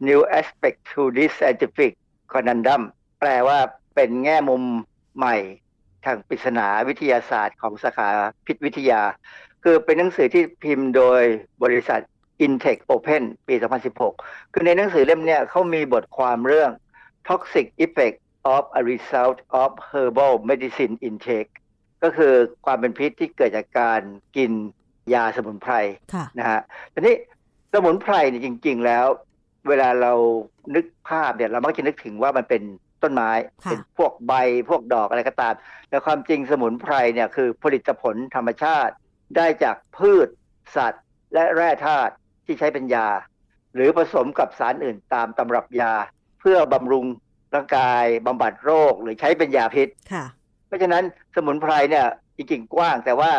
[0.08, 1.92] New Aspect to This Scientific
[2.32, 2.82] คอนันดัม
[3.20, 3.60] แปลว่า
[3.96, 4.64] เป็นแง่มุม
[5.18, 5.36] ใหม่
[6.06, 8.08] ทางปริศนาวิทยาศาสตร์ของสาขา
[8.46, 9.02] พิษวิทยา
[9.64, 11.22] คือเป็นหนังสือที่พิมพ์โดย
[11.64, 12.02] บริษัท
[12.46, 13.56] Intech Open ปี
[14.04, 16.72] 2016 คือในหนังสือเล่มนี้เขามีบทความเรื่อง
[17.28, 18.18] Toxic Effect
[18.56, 21.52] of a Result of Herbal Medicine Intake
[22.04, 22.34] ก็คือ
[22.66, 24.02] ความเป็นพิษที่เกิดจากการ
[24.36, 24.52] กิน
[25.14, 25.74] ยาสมุนไพร
[26.40, 26.62] นะฮะ
[26.94, 27.16] ทีนี้
[27.74, 29.06] สมุนไพรเนี่ยจริง ๆ แล้ว
[29.68, 30.14] เวลาเรา
[30.76, 32.62] นึกภาพเนี่ยเรามักจะนึกถึงว่ามันเป็น
[33.04, 33.32] ต้นไม้
[33.64, 34.34] เป็นพวกใบ
[34.70, 35.54] พวกดอกอะไรก็ตาม
[35.90, 38.94] แต่ความจริงสมุนไพรเนี่ยคือผลิตผลธรรมชาติ
[39.38, 40.28] ได้จากพืช
[40.76, 41.04] สัตว์
[41.34, 42.14] และแร่ธาตุ
[42.46, 43.08] ที่ใช้เป็นยา
[43.76, 45.94] หรือผสมกับสารอื่นตามตำรับยา
[46.40, 47.06] เพื่อบำรุง
[47.56, 49.88] ร่างกายบำบัดโรคหรือใช้เป็นยาพิษ
[50.68, 51.04] เพราะฉะนั้น
[51.36, 52.06] สมุนไพรเนี่ย
[52.38, 53.32] จริงๆกว้าง แต่ว่า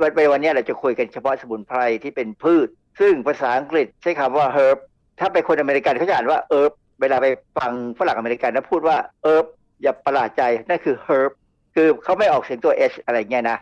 [0.00, 2.68] วันวันนี้เราจะคุยกันเฉพาะสมุนไพรที่เป็นพืช
[3.00, 4.78] ซึ่งภาษาอังกฤษใช้คำว่า herb
[5.20, 7.26] ถ้าเป็นคนอเมริกันเขาจะอ่านว่า herb เวลาไป
[7.58, 9.46] ฟังฝรั่งอเมริกันนะพูดว่า herb
[9.82, 11.30] อย่าประหลาดใจนั่นคือเฮิร์บ
[11.74, 13.58] คือเขาไม่ออกเสียงตัว H อะไรเงี้ยนะ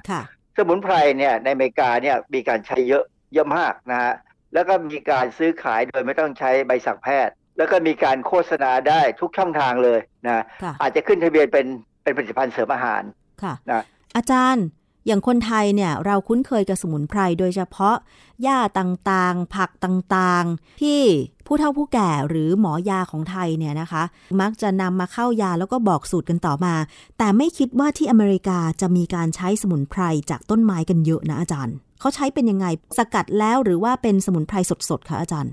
[0.57, 3.05] สมุนไพรเนี่ยในอเมริกาเนี่ยมีการใช้เยอะ
[3.35, 4.15] เยอะมากนะฮะ
[4.55, 10.45] แล้วก็มีการซื้อขายโดยไม่ต้องใช้ใบสั่งแพทย์ แล้วก็มีการโฆษณาได้ทุกช่องทางเลยนะ
[10.81, 11.67] อาจจะขึ้นทะเบียนเป็น
[12.03, 13.03] เป็นผลิตภัณฑ์เสริมอาหาร
[13.43, 13.85] ค่ะนะ
[14.17, 14.67] อาจารย์
[15.07, 17.97] อย่างคนไทยเนี่ยเราคุ้นเคยกับสมุนไพรโดยเฉพาะ
[18.43, 21.03] หญ้าต่างๆ ผักต่างๆ ที่
[21.47, 24.03] ผู้เฒ่าผู้แก่หรือหมอยาของไทยเนี่ยนะคะ
[24.41, 26.75] มักจะนำมาเข้ายาแล้วก็บอกสูตรกันต่อมา
[27.19, 32.67] แต่ไม่คิดว่าที่อเมริกาจะมีการใช้สมุนไพรจากต้นไม้กันเยอะนะอาจารย์ เขาใช้เป็นยังไง
[32.99, 34.57] สกัดแล้วหรือว่าเป็นสมุนไพร
[34.89, 35.53] สดๆคะอาจารย์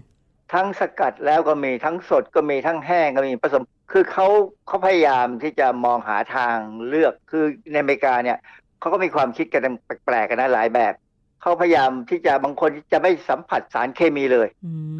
[0.54, 4.28] ทั้งสกัดแล้วก็มีทั้งสดก็มีทั้งแห้งก็มีผสมคือเขา
[4.68, 6.56] เขาพยายามที่จะมองหาทาง
[6.88, 8.38] เลือกคือในอเมริกาเนี่ย
[8.84, 9.62] เขาก็มีความคิดกัน
[10.06, 10.94] แปลกๆกันนะหลายแบบ
[11.42, 14.48] เขาพยายามที่จะบางคนจะไม่สัมผัสสารเคมีเลย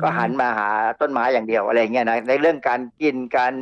[0.02, 0.70] ก็หันมาหา
[1.02, 3.54] ต้นไม้อย่างเดียวอะไรเงี้ยนะในเรื่องการกินการ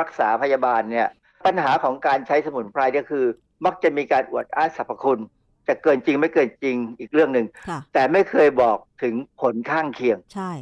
[0.00, 1.08] รักษาพยาบาลเนี่ย
[1.46, 3.24] ปัญหาของการใช้สมุนไพรก็คือ
[3.66, 5.20] มักจะมีการอวดอ้างสรรพคุณ
[5.68, 7.46] จะเกินจริงไม่เกินจริงอีกเรื่องหนึ่ง
[7.94, 10.52] แต่ไม่เคยบอกถึงผลข้างเคียง ใช่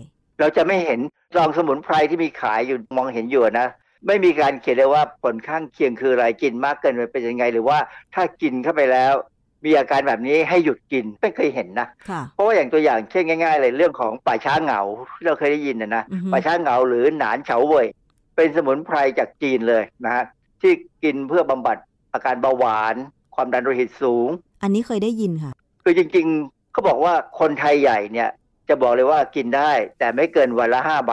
[0.40, 1.00] เราจะไม่เห็น
[1.36, 3.68] ซองสมุนไพรที่มีขายอยู่มองเห็นอยู่นะ
[4.06, 7.78] ไม่มีการเขียนเลยว่าผลข้างเคียงคืออะไรกินมากเกินไปเป็นยังไง หรือว่า
[8.14, 9.14] ถ้ากินเข้าไปแล้ว
[9.64, 11.88] มีอาการแบบนี้ให้หยุดกินไม่เคยเห็นนะ
[12.34, 14.80] เพราะว่าอย่างตัวอย่างเช่นง่าย ๆ เลยเรื่องของป่าช้าเหงา
[15.16, 17.86] ที่เราเคยได้ยินนะนะป่าช้าเหงาหรือหนานเฉาเว่ย
[18.36, 20.24] เป็นสมุนไพรจากจีนเลยนะฮะ
[20.60, 20.72] ที่
[21.02, 21.76] กินเพื่อบำบัด
[22.12, 22.94] อาการเบาหวาน
[23.34, 24.28] ความดันโลหิตสูง
[24.62, 28.30] อันนี้เคยได้ยินค่ะคือจริงๆเขาบอกว่าคนไทยใหญ่เนี่ย
[28.68, 31.12] จะบอกเลยว่ากินได้ แต่ไม่เกินวันละห้าใบ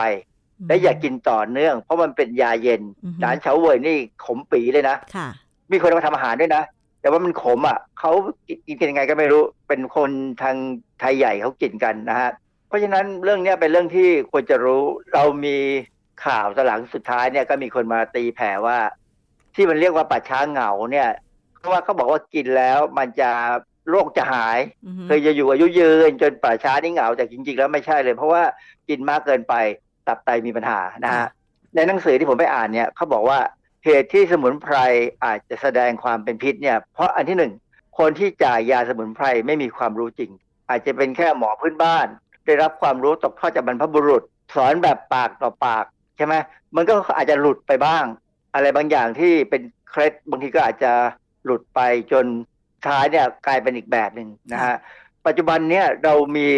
[0.68, 2.82] และอย่ากกินต่อเนื่อง เพราะมันเป็นยาเย็น
[3.20, 5.28] หนานเฉาเว่ยนี่ขมปีเลยนะค่ะ
[5.72, 6.62] มีคนมาทำอาหารด้วยนะ
[7.00, 8.12] แต่ว่ามันขมอะเขา
[8.68, 10.10] กินกันยังไงก็ไม่รู้เป็นคน
[10.42, 10.56] ทาง
[11.00, 12.30] ไทยใหญ่เขากินกันนะฮะ
[12.68, 14.82] เพราะฉะนั้นเรื่องนี้เป็นเรื่องที่ควรจะรู้
[15.14, 15.56] เรามี
[16.24, 18.78] ข่าวตหลังสุดท้ายเนี่ยก็มีคนมาตีแผ่ว่า
[19.54, 21.08] ที่มันเรียกว่าป่าช้าเหงาเนี่ย
[21.58, 23.30] เพราะว่าเขาบอกว่ากินแล้วมันจะ
[23.90, 24.58] โรคจะหาย
[25.06, 28.42] เคยจะอยู่อายุยืนจนป่าช้านี่เหงาแต่จริงๆแล้วไม่ใช่เลย เพราะว่า
[28.88, 29.54] กินมากเกินไป
[30.10, 31.28] ตับไตมีปัญหานะฮะ
[31.74, 33.38] ในหนังสือที่ผมไปอ่านเนี่ยเขาบอกว่า
[33.84, 34.76] เหตุที่สมุนไพร
[35.24, 37.52] อาจจะแสดงความเป็นพิษเนี่ยเพราะอันที่หนึ่ง
[37.98, 40.30] คนที่จ่ายยาสมุนไพรไม่มีความรู้จริง
[40.68, 42.06] อาจจะเป็นแค่หมอพื้นบ้าน
[42.46, 44.22] ได้รับความรู้ตกทอดจากบรรพบุรุษ
[44.54, 45.84] สอนแบบปากต่อปาก
[46.16, 46.34] ใช่ไหม
[46.76, 48.04] มันก็อาจจะหลุดไปบ้าง
[48.54, 50.92] อะไรบางอย่างที่เป็นเคล็ดบางทีก็อาจจะ
[51.44, 51.80] หลุดไป
[52.12, 52.26] จน
[52.86, 54.76] ท้ายเนี่ยกลายเป็นอีกแบบหนึ่งนะฮะ
[55.26, 56.48] ปัจจุบันเนี่ยเรามี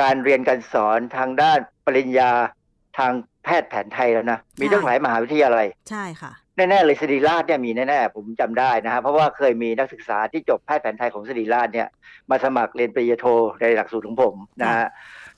[0.00, 2.30] การเรียนการสอนทางด้านปริญญา
[2.98, 3.12] ทาง
[3.44, 11.88] แพทย์แผนไทยแล้วนะ มีตั้งหลายมหาวิทยาลัย ใช่ค่ะ แน่ ๆ เลยศิริราชเนี่ยมีแน่ ๆ ผมจำได้นะฮะเพราะว่าเคยมีนักศึกษาที่จบแพทย์แผนไทยของศิริราชเนี่ย
[12.30, 13.26] มาสมัครเรียนปริญญาโท
[13.60, 14.86] ในหลักสูตรของผมนะฮะ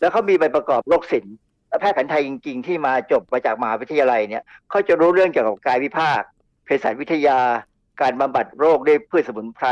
[0.00, 1.36] แล้วเขามีใบประกอบโรคศิลป์
[1.80, 6.20] แพทย์แผนไทยจริง ๆ ที่มาจบมาจากมหาวิทยาลัยเนี่ยเขาจะรู้เรื่องเกี่ยวกับกายวิภาค
[6.64, 7.38] เภสัชวิทยา
[8.00, 9.68] การบำบัดโรคด้วยพืชสมุนไพร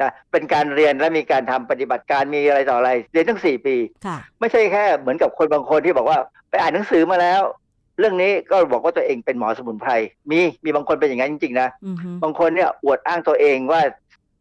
[0.00, 3.76] นะเป็นการเรียนและมีการทำปฏิบัติการมีอะไรต่ออะไรเรียนตั้งสี่ปี
[4.40, 7.42] ไม่ใช่แค่เหมือนกับคนบางคนที่บอกว่าไป อ่านหนังสือมาแล้ว
[7.98, 9.92] เรื่องนี้ก็บอกว่าตัวเองเป็นหมอสมุนไพร
[10.30, 11.68] มีมีบางคนเป็นอย่างนั้นจริงๆนะ
[12.22, 13.80] บางคนเนี่ยอวดอ้างตัวเองว่า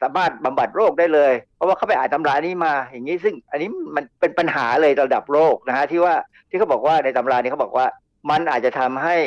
[0.01, 6.15] สามารถบำบัดโรคได้เลย เพราะว่าเขาไปอ่านตำรานี้มาอย่างนี้ซึ่งอันนี้มันเป็นปัญหาเลยระดับโลกนะฮะที่ว่า
[6.49, 7.87] ที่เขาบอกว่าในตำรานี้เขาบอกว่า
[8.29, 9.17] มันอาจจะทำให้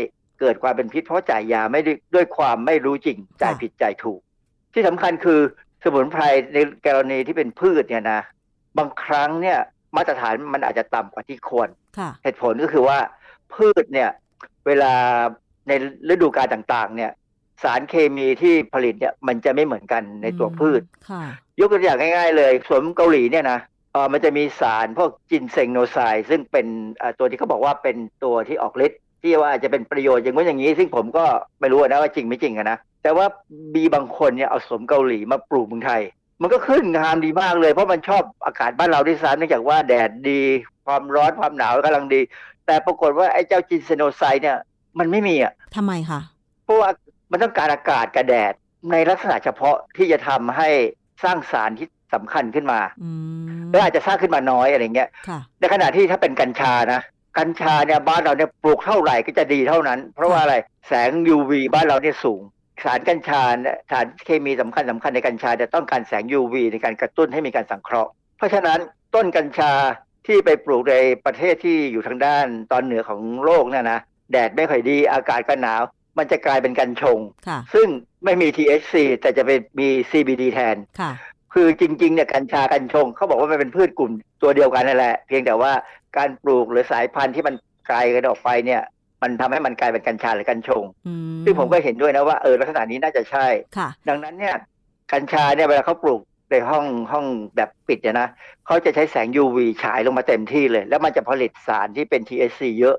[0.40, 1.80] เกิดความเป็นพิษเพราะจ่ายยาไม่
[2.14, 4.20] ด้วยความไม่รู้จริงจ่ายผิดจ่ายถูก
[4.74, 5.40] ที่สำคัญคือ
[5.84, 6.22] สมุนไพร
[6.54, 8.20] ในกรณีที่เป็นพืชเนี่ยนะ
[8.78, 9.58] บางครั้งเนี่ย
[9.96, 11.68] มาตรฐานมันอาจจะต่ำกว่าที่ควร
[12.22, 12.98] เหตุผลก็คือว่า
[13.54, 14.10] พืชเนี่ย
[14.66, 14.92] เวลา
[15.68, 15.72] ใน
[16.08, 17.10] ฤดูกาลต่างๆ เนี่ย
[17.62, 20.82] สารเคมีที่ผลิตเนี่ยมันจะไม่เหมือนกันในตัวพืช
[21.60, 23.58] ยกตัวอย่างง่ายๆ เลยสวนเกาหลีเนี่ยนะ
[23.92, 25.98] เออมันจะมีสารพวกจินเซงโนไซ
[26.30, 26.66] ซึ่งเป็น
[27.18, 31.24] ตัวที่เขาบอกว่าเป็นตัวที่ออกฤทธิ์ที่ว่าจะเป็นประโยชน์อย่างนู้นอย่างนี้ ซึ่งผมก็
[31.60, 33.26] ไม่รู้นะว่าจริงไม่จริงนะแต่ว่า
[33.76, 36.02] มีบางคนเนี่ยเอาสมเกาหลีมาปลูกเมืองไทย
[36.42, 40.42] มันก็ขึ้นงามดีมากเลย เพราะมันชอบอากาศบ้านเราด้วยซ้ำเนื่องจากว่าแดดดี
[40.86, 42.20] ความร้อนความหนาวกำลังดี
[42.66, 44.56] แต่ปรากฏว่าไอ้เจ้าจินเซโนไซเนี่ย
[44.98, 46.20] มันไม่มีอะทำไมคะ
[46.64, 46.90] เพราะว่า
[47.30, 48.54] มันต้องการอากาศกับแดด
[48.90, 50.68] ในลักษณะเฉพาะที่จะทำให้
[51.24, 52.80] สร้างสารที่สำคัญขึ้นมา
[53.68, 55.08] หรืออาจจะสร้างขึ้นมาน้อยอะไรเงี้ย
[55.60, 57.00] ในขณะที่ถ้าเป็นกัญชานะ
[57.38, 60.54] กัญชาเนี่ยบ้านเราเนี่ยปลูกเท่าไหร่ก็จะดีเท่านั้น เพราะว่าอะไร
[60.88, 62.42] แสง UV บ้านเราเนี่ยสูง
[62.84, 63.42] สารกัญชา
[63.90, 68.78] สารเคมีสำคัญสำคัญในกัญชาจะต้องการแสง UV ในการกระตุ้นให้มีการสังเคราะห์ เพราะฉะนั้น
[69.14, 69.72] ต้นกัญชา
[70.26, 70.96] ที่ไปปลูกใน
[71.26, 74.00] ประเทศที่อยู่ทางด้านตอนเหนือของโลกเนี่ยนะ
[74.32, 75.82] แดดไม่ค่อยดีอากาศก็หนาว
[76.18, 77.18] มันจะกลายเป็นกัญชง
[77.74, 77.88] ซึ่ง
[78.24, 80.76] ไม่มี THC แต่จะเป็นมี CBD แทน
[81.54, 84.12] คือจริงๆเนี่ยกัญชากัญชงเขาบอกว่ามันเป็นพืชกลุ่ม
[84.42, 85.72] ตัวเดียวกันนั่นแหละ เพียงแต่ว่า
[86.16, 87.54] การปลูกหรือสายพันธุ์ที่มัน
[87.86, 88.82] ไกลกันออกไปเนี่ย
[89.22, 90.84] มันทำให้มันกลายเป็นกัญชาหรือกัญชง
[91.44, 93.46] ซึ่งผมก็เห็นด้วยนะว่าเออลักษณะนี้น่าจะใช่
[94.08, 94.56] ดังนั้นเนี่ย
[95.12, 98.28] กัญชาเนี่ยเวลาเขาปลูกในห้องห้องแบบปิดเนี่ยนะ
[98.66, 102.96] เขาจะใช้แสง UV ฉายลงมาเต็มที่เลย แล้วมันจะผลิตสารที่เป็น THC เยอะ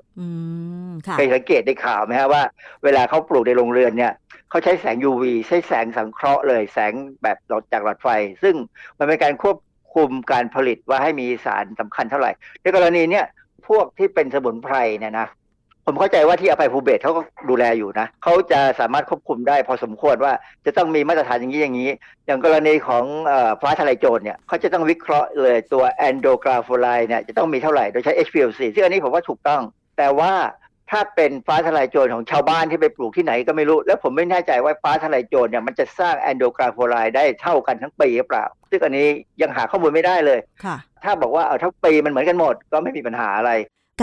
[1.15, 2.43] เคยสังเกตได้ข่าวไหมฮะว่า
[2.83, 4.13] เวลาเขาปลูกในโรงเรือนเนี่ย
[4.49, 6.93] เขาใช้แสง UV ใช้แสงสังเคราะห์เลย แสง
[7.23, 7.37] แบบ
[7.71, 8.07] จากหลอดไฟ
[8.43, 8.55] ซึ่ง
[8.97, 9.57] มันเป็นการควบ
[9.95, 13.25] คุมการผลิตว่าให้มีสารสำคัญเท่าไหร่ในกรณีเนี้ย
[13.67, 15.27] พวกที่เป็นสมุนไพรเนี่ยนะ
[15.89, 20.33] ผมเข้าใจว่าที่อภัยภูเบศเขาก็ดูแลอยู่นะเขาจะสามารถควบคุมได้พอสมควรว่า
[20.65, 21.91] จะต้องมีมาตรฐานอย่างนี้อย่างนี้
[22.25, 23.03] อย่างกรณีของ
[23.61, 29.61] ฟ้าทลายโจรเนี่ยเขาจะต้องวิเคราะห์เลยตัวแอนโดกราโฟไลเนี่ยจะต้องมีเท่าไหร่โดยใช้ HPLC ซึ่งอันนี้ผมว่าถูกต้อง
[29.97, 30.33] แต่ว่า
[30.91, 39.07] ถ้าเป็นฟ้าทลายโจรของชาวบ้านที่ไปปลูกที่ไหนก็ไม่รู้ แล้วผมไม่แน่ใจว่าฟ้าทลายโจรเนี่ยมันจะสร้างแอนโดกราโฟไลได้เท่ากันทั้งปีหรือเปล่า ซึ่งอันนี้
[39.41, 43.51] ยังหาข้อมูลไม่ได้เลยค่ะถ้าบอกว่าเอาทั้งปีมันเหมือนกันหมดก็ไม่มีปัญหาอะไร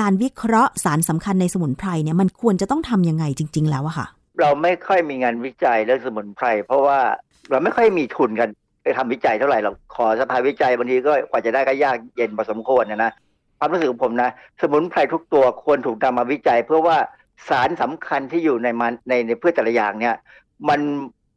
[0.00, 4.06] การวิเคราะห์สารสำคัญในสมุนไพรเนี่ยมันควรจะต้องทำยังไงจริง ๆ แล้วอะค่ะ
[4.40, 6.98] เราไม่ค่อยมีงานวิจัยเรื่องสมุนไพร เพราะว่า
[7.50, 8.48] เราไม่ค่อยมีทุนกัน
[8.82, 13.12] ไปทำวิจัยเท่าไหร่เราขอสภาวิจัยบางทีก็กว่าจะได้ก็ยากเย็นพอสมควรนะนะ
[13.58, 14.30] ความรู้สึกของผมนะ
[14.60, 16.96] สมุนไพรทุกตัวควรถูกนำมาวิจัย เพื่อว่า
[17.48, 20.16] สารสำคัญที่อยู่ในมันในในพืชแต่ละอย่างเนี่ย
[20.68, 20.80] มัน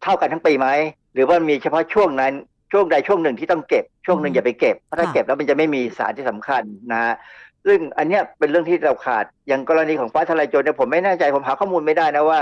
[0.04, 0.68] เท่ากันทั้งปีไหม
[1.14, 2.34] หรือว่ามีเฉพาะช่วงนั้น
[2.72, 7.14] ช่วงใดช่วงหนึ่งที่ต้องเก็บช่วงหนึ่งอย่าไปเก็บเพราะถ้าเก็บแล้วมันจะไม่มีสารที่สำคัญนะฮะ
[7.68, 12.42] ซึ่งอันเนี้ยเป็นเรื่องที่เราขาด อย่างกรณีของฟ้าทลายโจรเนี่ยผมไม่แน่ใจผมหาข้อมูลไม่ได้นะว่า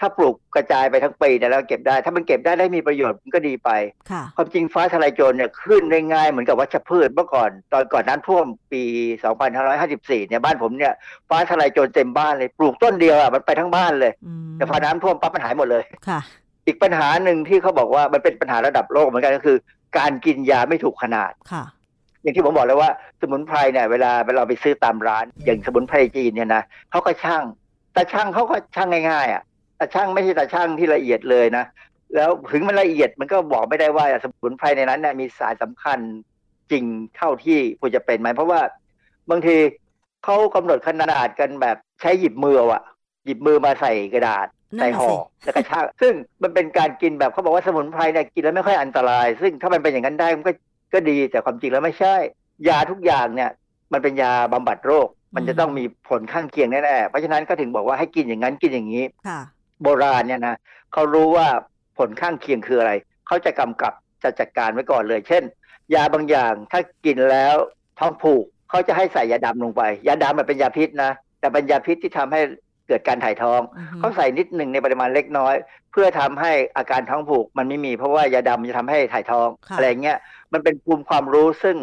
[0.00, 3.70] ถ้าปลูกกระจายไปทั้งปีเนี่ยแล้วเก็บได้ ถ้ามันเก็บได้ได้มีประโยชน์มันก็ดีไป
[4.10, 8.82] ค่ะความจริงฟ้าทลายโจรเนี่ยขึ้นได้ง่ายเหมือนกับวัชพืชเมื่อก่อน ตอนก่อนน้ำท่วมปี
[9.54, 10.92] 2554 เนี่ยบ้านผมเนี่ย
[11.28, 14.12] ฟ้าทลายโจรเต็มบ้านเลยปลูกต้นเดียวอะมันไปทั้งบ้านเลย
[14.54, 16.20] แต่พอน้ำท่วมปั๊บมันหายหมดเลยค่ะ
[16.66, 19.58] อีกปัญหาหนึ่งที่เขาบอกว่ามันเป็นปัญหาระดับโลกเหมือนกันก็คือ
[19.98, 21.64] การกินยาไม่ถูกขนาดค่ะ
[22.26, 27.44] อย่างที่ผมบอกเลยว่าสมุนไพรเนี่ยเวลาเวลาไปซื้อตามร้าน อย่างสมุนไพรจีนเนี่ยนะเขาก็ช่าง
[27.94, 29.42] แต่ช่างเขาก็ช่างง่ายๆอะ
[29.76, 31.64] แต่ช่างไม่ใช่แต่ช่างที่ละเอียดเลยนะ
[32.14, 35.98] แล้วถึงมันละเอียดมันก็บอกไม่ได้ว่าสมุนไพรในนั้นเนี่ยมีสารสำคัญ
[36.70, 36.84] จริง
[37.16, 38.60] เท่าที่ควรจะเป็นไหมเพราะว่า
[39.30, 39.56] บางที
[40.24, 42.82] เขากำหนดขนาดกันแบบใช้หยิบมือเอาอะ
[43.24, 45.14] หยิบมือมาใส่กระดาษนั่นใส่น่ะห่อสิ
[45.44, 46.12] แล้วก็ช่างซึ่ง
[46.42, 50.52] มันเป็นการกินแบบเขาบอกว่าสมุนไพรเนี่ยกินแล้วไม่ค่อยอันตราย ซึ่งถ้ามันเป็นอย่างนั้นได้มันก็
[50.92, 52.14] ก็ดีแต่ความจริงแล้วไม่ใช่
[52.68, 53.50] ยาทุกอย่างเนี่ย
[53.92, 59.40] มันเป็นยาบำบัดโรค มันจะต้องมีผลข้างเคียงแน่ๆเพราะฉะนั้นก็ถึงบอกว่าให้กินอย่างนั้นกินอย่างนี้ค่ะ
[59.82, 60.56] โบราณเนี่ยนะ
[60.92, 61.46] เขารู้ว่า
[61.98, 62.92] ผลข้างเคียงคืออะไร
[63.26, 65.42] เขาจะกำกับจะจัดการไว้ก่อนเลย เช่น
[65.94, 67.56] ยาบางอย่างถ้ากินแล้ว
[67.98, 72.40] ท้องผูกเขาจะให้ใส่ยาดำลงไป ยาดำมันเป็นยาพิษนะแต่เป็นยาพิษที่ทำให้
[72.88, 73.60] เกิดการถ่ายท้อง
[73.98, 75.54] เขาใส่นิดหนึ่งในปริมาณเล็กน้อย
[75.92, 80.18] เพื่อทำให้อาการท้องผูกมันไม่มี เพราะว่ายาดำจะทำให้ถ่ายท้องค่ะอะไรเงี้ย
[80.52, 81.76] มันเป็นภูมิความรู้ซึ่ง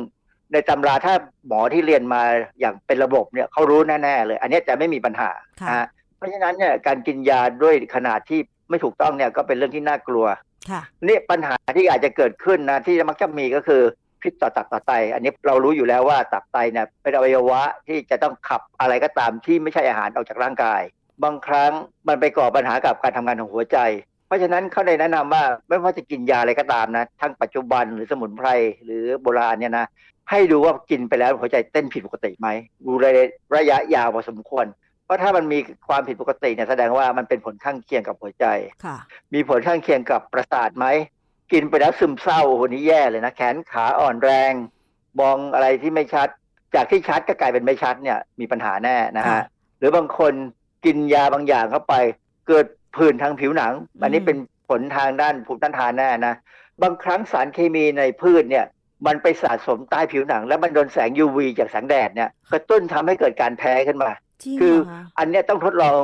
[0.53, 1.13] ในตำราถ้า
[1.47, 2.21] หมอที่เรียนมา
[2.59, 5.29] อย่างเป็นระบบเนี่ยเขารู้แน่ๆเลย อันเนี้ยจะไม่มีปัญหา
[5.61, 5.87] ค่ะนะฮะ
[6.17, 8.39] เพราะฉะนั้นเนี่ยการกินยาด้วยขนาดที่
[8.69, 10.25] ไม่ถูกต้องเนี่ยก็เป็นเรื่องที่น่ากลัว
[10.71, 13.81] ค่ะนี่ปัญหาที่อาจจะเกิดขึ้นนะที่มักจะมีก็คือ
[14.21, 20.81] พิษต่อตับต่อไต อันนี้เรารู้อยู่แล้วว่าตับไตเนี่ยเป็นอวัยวะที่จะต้องขับอะไรก็ตามที่ไม่ใช่อาหารออกจากร่างกาย
[21.23, 21.71] บางครั้ง
[22.07, 23.77] มันไปก่อปัญหากับการทำงานของหัวใจ
[24.12, 28.49] เพ ราะฉะนั้นเขาได้แนะนำว่าไม่ว่าจะกินยาอะไรก็ตามนะ ทั้งปัจจุบันหรือสมุนไพร
[28.85, 29.85] หรือโบราณเนี่ยนะ
[30.29, 32.47] ให้ดูว่ากินไปแล้วหัวใจเต้นผิดปกติไหม
[32.85, 33.07] ดูใน
[33.55, 34.65] ระยะยาวพอสมควร
[35.05, 38.45] เพราะถ้ามันมีความผิดปกติเนี่ยแสดงว่ามันเป็นผลข้างเคียงกับหัวใจ
[38.85, 38.97] ค่ะ
[39.33, 40.85] มีผลข้างเคียงกับประสาทไหม
[41.53, 44.53] กินไปแล้วซึมเศร้าโอ้โหนี่แย่เลยนะแขนขาอ่อนแรง
[45.19, 46.27] มองอะไรที่ไม่ชัด
[46.75, 49.41] จากที่ชัดก็กลายเป็นไม่ชัดเนี่ยมีปัญหาแน่นะฮะ
[49.77, 50.33] หรือบางคน
[50.85, 51.95] กินยาบางอย่างเข้าไป
[52.47, 52.65] เกิด
[52.95, 54.37] ผื่นทางผิวหนัง อันนี้เป็น
[54.69, 56.35] ผลทางด้านภูมิต้านทานแน่นะ
[56.81, 58.65] บางครั้งสารเคมีในพืชเนี่ย
[59.07, 64.09] มันไปสะสมใต้ผิวหนัง แล้วมันโดนแสง UV จากแสงแดดเนี่ยกระตุ้นทำให้เกิดการแพ้ขึ้นมา
[64.43, 66.01] จริงคือเหรอคะอันเนี้ยต้องทดลอง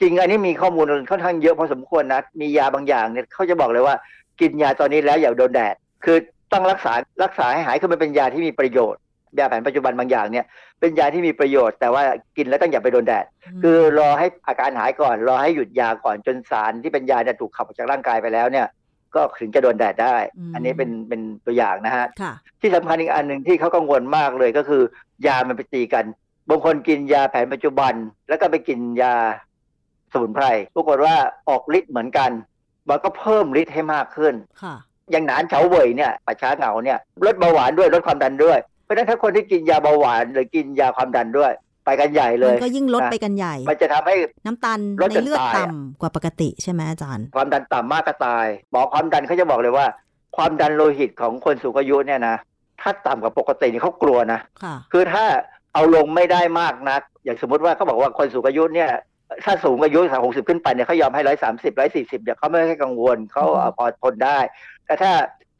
[0.00, 3.96] จริงอันนี้มีข้อมูลค่อนข้างเยอะพอสมควรนะ มียาบางอย่างเนี่ยเขาจะบอกเลยว่า
[4.40, 5.74] กินยาตอนนี้แล้วอย่าโดนแดด
[6.04, 6.16] คือ
[6.52, 9.00] ต้องรักษารักษาให้หายคือมันเป็นยาที่มีประโยชน์
[9.38, 10.44] ยาแผนปัจจุบันบางอย่างเนี่ย
[10.80, 12.02] เป็นยาที่มีประโยชน์แต่ว่า
[12.36, 13.24] กินแล้วต้องอย่าไปโดนแดด
[13.62, 18.66] คือรอให้อาการหายก่อน รอให้หยุดยาก่อนจนสารที่เป็นยาเนี่ยถูกขับออกจากร่างกายไปแล้วเนี่ย
[19.14, 20.16] ก็ถึงจะโดนแดดได้
[20.54, 24.82] อันนี้เป็นเป็นตัวอย่างนะฮะค่ะที่สำคัญอีกอันหนึ่งที่เขากังวลมากเลยก็คือ
[25.26, 26.04] ยามันไปตีกัน
[26.48, 27.92] บางคนกินยาแผนปัจจุบัน
[28.28, 29.14] แล้วก็ไปกินยา
[30.12, 31.14] สมุนไพร ปรากฏว่า
[31.48, 32.30] ออกฤทธิ์เหมือนกัน
[32.88, 34.74] มันก็เพิ่มฤทธิ์ให้มากขึ้นค่ะ
[35.10, 41.52] อย่างหนานเฉาเว่ยเนี่ยป่าช้าเหงาเนี่ยลดเบาหวานด้วยลดความดันด้วย เพราะฉะนั้นถ้าคนที่กินยาเบาหวาน หรือกินยาความดันด้วย
[41.84, 44.14] ไปกันใหญ่เลมัยนก็ยิ่งลดนะไปกันใหญ่ มันจะทำให้
[44.46, 49.86] น้ำตาลลดในจนเลือดตายอะต่ำกว่าปกติใช่ไหมอาจารย์ ความดันต่ำมากก็ตายหมอความดันเขาจะบอกเลยว่า
[50.36, 52.36] ความดันโลหิตของคนสูงอายุเนี่ยนะ
[52.80, 55.24] ถ้าต่ำกว่าปกตินี่เขากลัวนะค่ะคือถ้า
[55.74, 58.90] เอาลงไม่ได้มากนัก อย่างสมมติว่าเขาบอกว่าคนสูงอายุเนี่ย
[59.44, 64.38] ถ้าสูงอายุสามหกสิบขึ้นไปเนี่ยเขายอมให้ร้อยสามสิบร้อยสี่สิบเนี่ยเขาไม่ให้กังวลเขาเอาพอทนได้
[64.86, 65.12] แต่ถ้า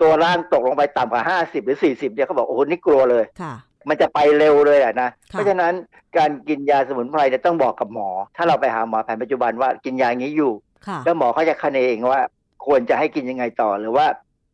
[0.05, 3.55] ตัวร่างตกลงไปต่ำกว่าห้าสิบหรือสี่สิบเนี่ยเขาบอกโอ้โหนี่กลัวเลยค่ะ
[3.89, 5.73] มันจะไปเร็วเลยอะนะค่ะเพราะฉะนั้น
[6.17, 10.53] การกินยาสมุนไพรเนี่ยต้องบอกกับหมอ ถ้าเราไปหาหมอแผนปัจจุบันว่ากินยาอย่างนี้อยู่
[10.87, 12.21] ค่ะแล้วหมอเขาจะคะเนเองว่า
[12.67, 14.07] ควรจะให้กินยังไงต่อ หรือว่า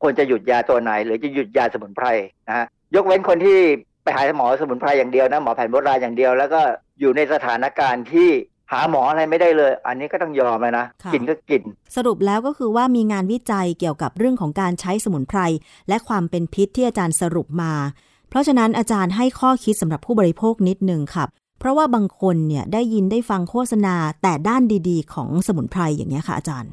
[0.03, 2.07] ควรจะหยุดยาตัวไหน หรือจะหยุดยาสมุนไพร
[2.49, 3.59] นะฮะยกเว้นคนที่
[4.03, 6.61] ไปหาหมอสมุนไพรอย่างเดียวนะหมอแผนโบราณอย่างเดียว แล้วก็
[7.01, 8.31] อยู่ในสถานการณ์ที่
[8.73, 11.63] หาหมออะไรไม่ได้เลย อันนี้ก็ต้องยอมเลยนะค่ะกินก็กิน
[11.97, 15.41] สรุปแล้วก็คือว่ามีงานวิจัยเกี่ยวกับเรื่องของการใช้สมุนไพร
[15.89, 17.73] และความเป็นพิษที่อาจารย์สรุปมา
[18.29, 26.73] เพราะฉะนั้นอาจารย์ให้ข้อคิดสำหรับผู้บริโภคนิดหนึ่งครับ เพราะว่าบางคนเนี่ยได้ยินได้ฟังโฆษณาแต่ด้านดีๆ ของสมุนไพรอย่างเงี้ยค่ะอาจารย์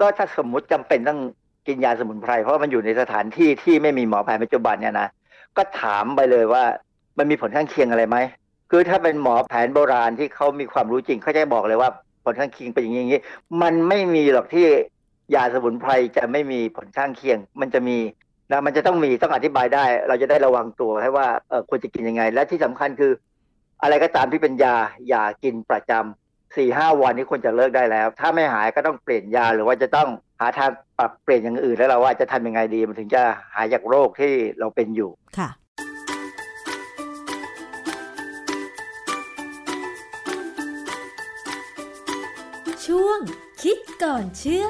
[0.00, 1.20] ก็ถ้าสมมุติจำเป็นต้อง
[1.66, 5.08] กินยาสมุนไพรเพราะว่ามันอยู่ในสถานที่ที่ไม่มีหมอแผนปัจจุบันเนี่ยนะ
[5.56, 6.62] ก็ถามไปเลยว่า
[7.18, 8.16] มันมีผลข้างเคียงอะไรไหม
[8.70, 11.90] คือถ้าเป็นหมอแผนโบราณที่เขามีความรู้จริงเขาจะบอกเลยว่า
[12.24, 13.20] ผลข้างเคียงเป็นอย่างนี้อย่างนี้
[13.62, 14.66] มันไม่มีหรอกที่
[15.34, 17.98] ยาสมุนไพรจะไม่มีผลข้างเคียง มันจะมี
[18.50, 23.12] นะมันจะต้องมีต้องอธิบายได้ เราจะได้ระวังตัวให้ว่าเออควรจะกินยังไง และที่สำคัญคือ
[23.82, 24.76] อะไรก็ตามที่เป็นยา
[25.08, 30.08] อย่ากินประจำสี่ห้าวันนี้ควรจะเลิกได้แล้ว ถ้าไม่หายก็ต้องเปลี่ยนยาหรือว่าจะต้อง
[30.40, 33.22] หาทางปรับเปลี่ยนอย่างอื่นแล้วเราว่าจะทำยังไงดีมันถึงจะ
[33.54, 35.48] หายจากโรคที่เราเป็นอยู่ค่ะ
[42.88, 43.18] ช่วง
[43.62, 44.66] คิดก่อนเชื่อ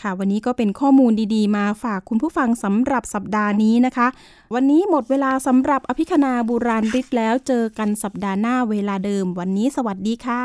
[0.00, 4.08] ค่ะวันนี้ก็เป็นข้อมูลดีๆ มาฝากคุณผู้ฟังสำหรับสัปดาห์นี้นะคะ
[4.54, 10.42] วันนี้หมดเวลาสำหรับอภิคณาบุราริศแล้วเจอกันสัปดาห์หน้าเวลาเดิม วันนี้สวัสดีค่ะ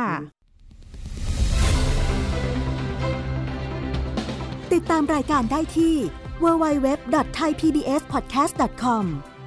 [4.74, 5.96] ติดตามรายการได้ที่
[6.44, 9.06] www.thaipbspodcast.com
[9.37, 9.37] แ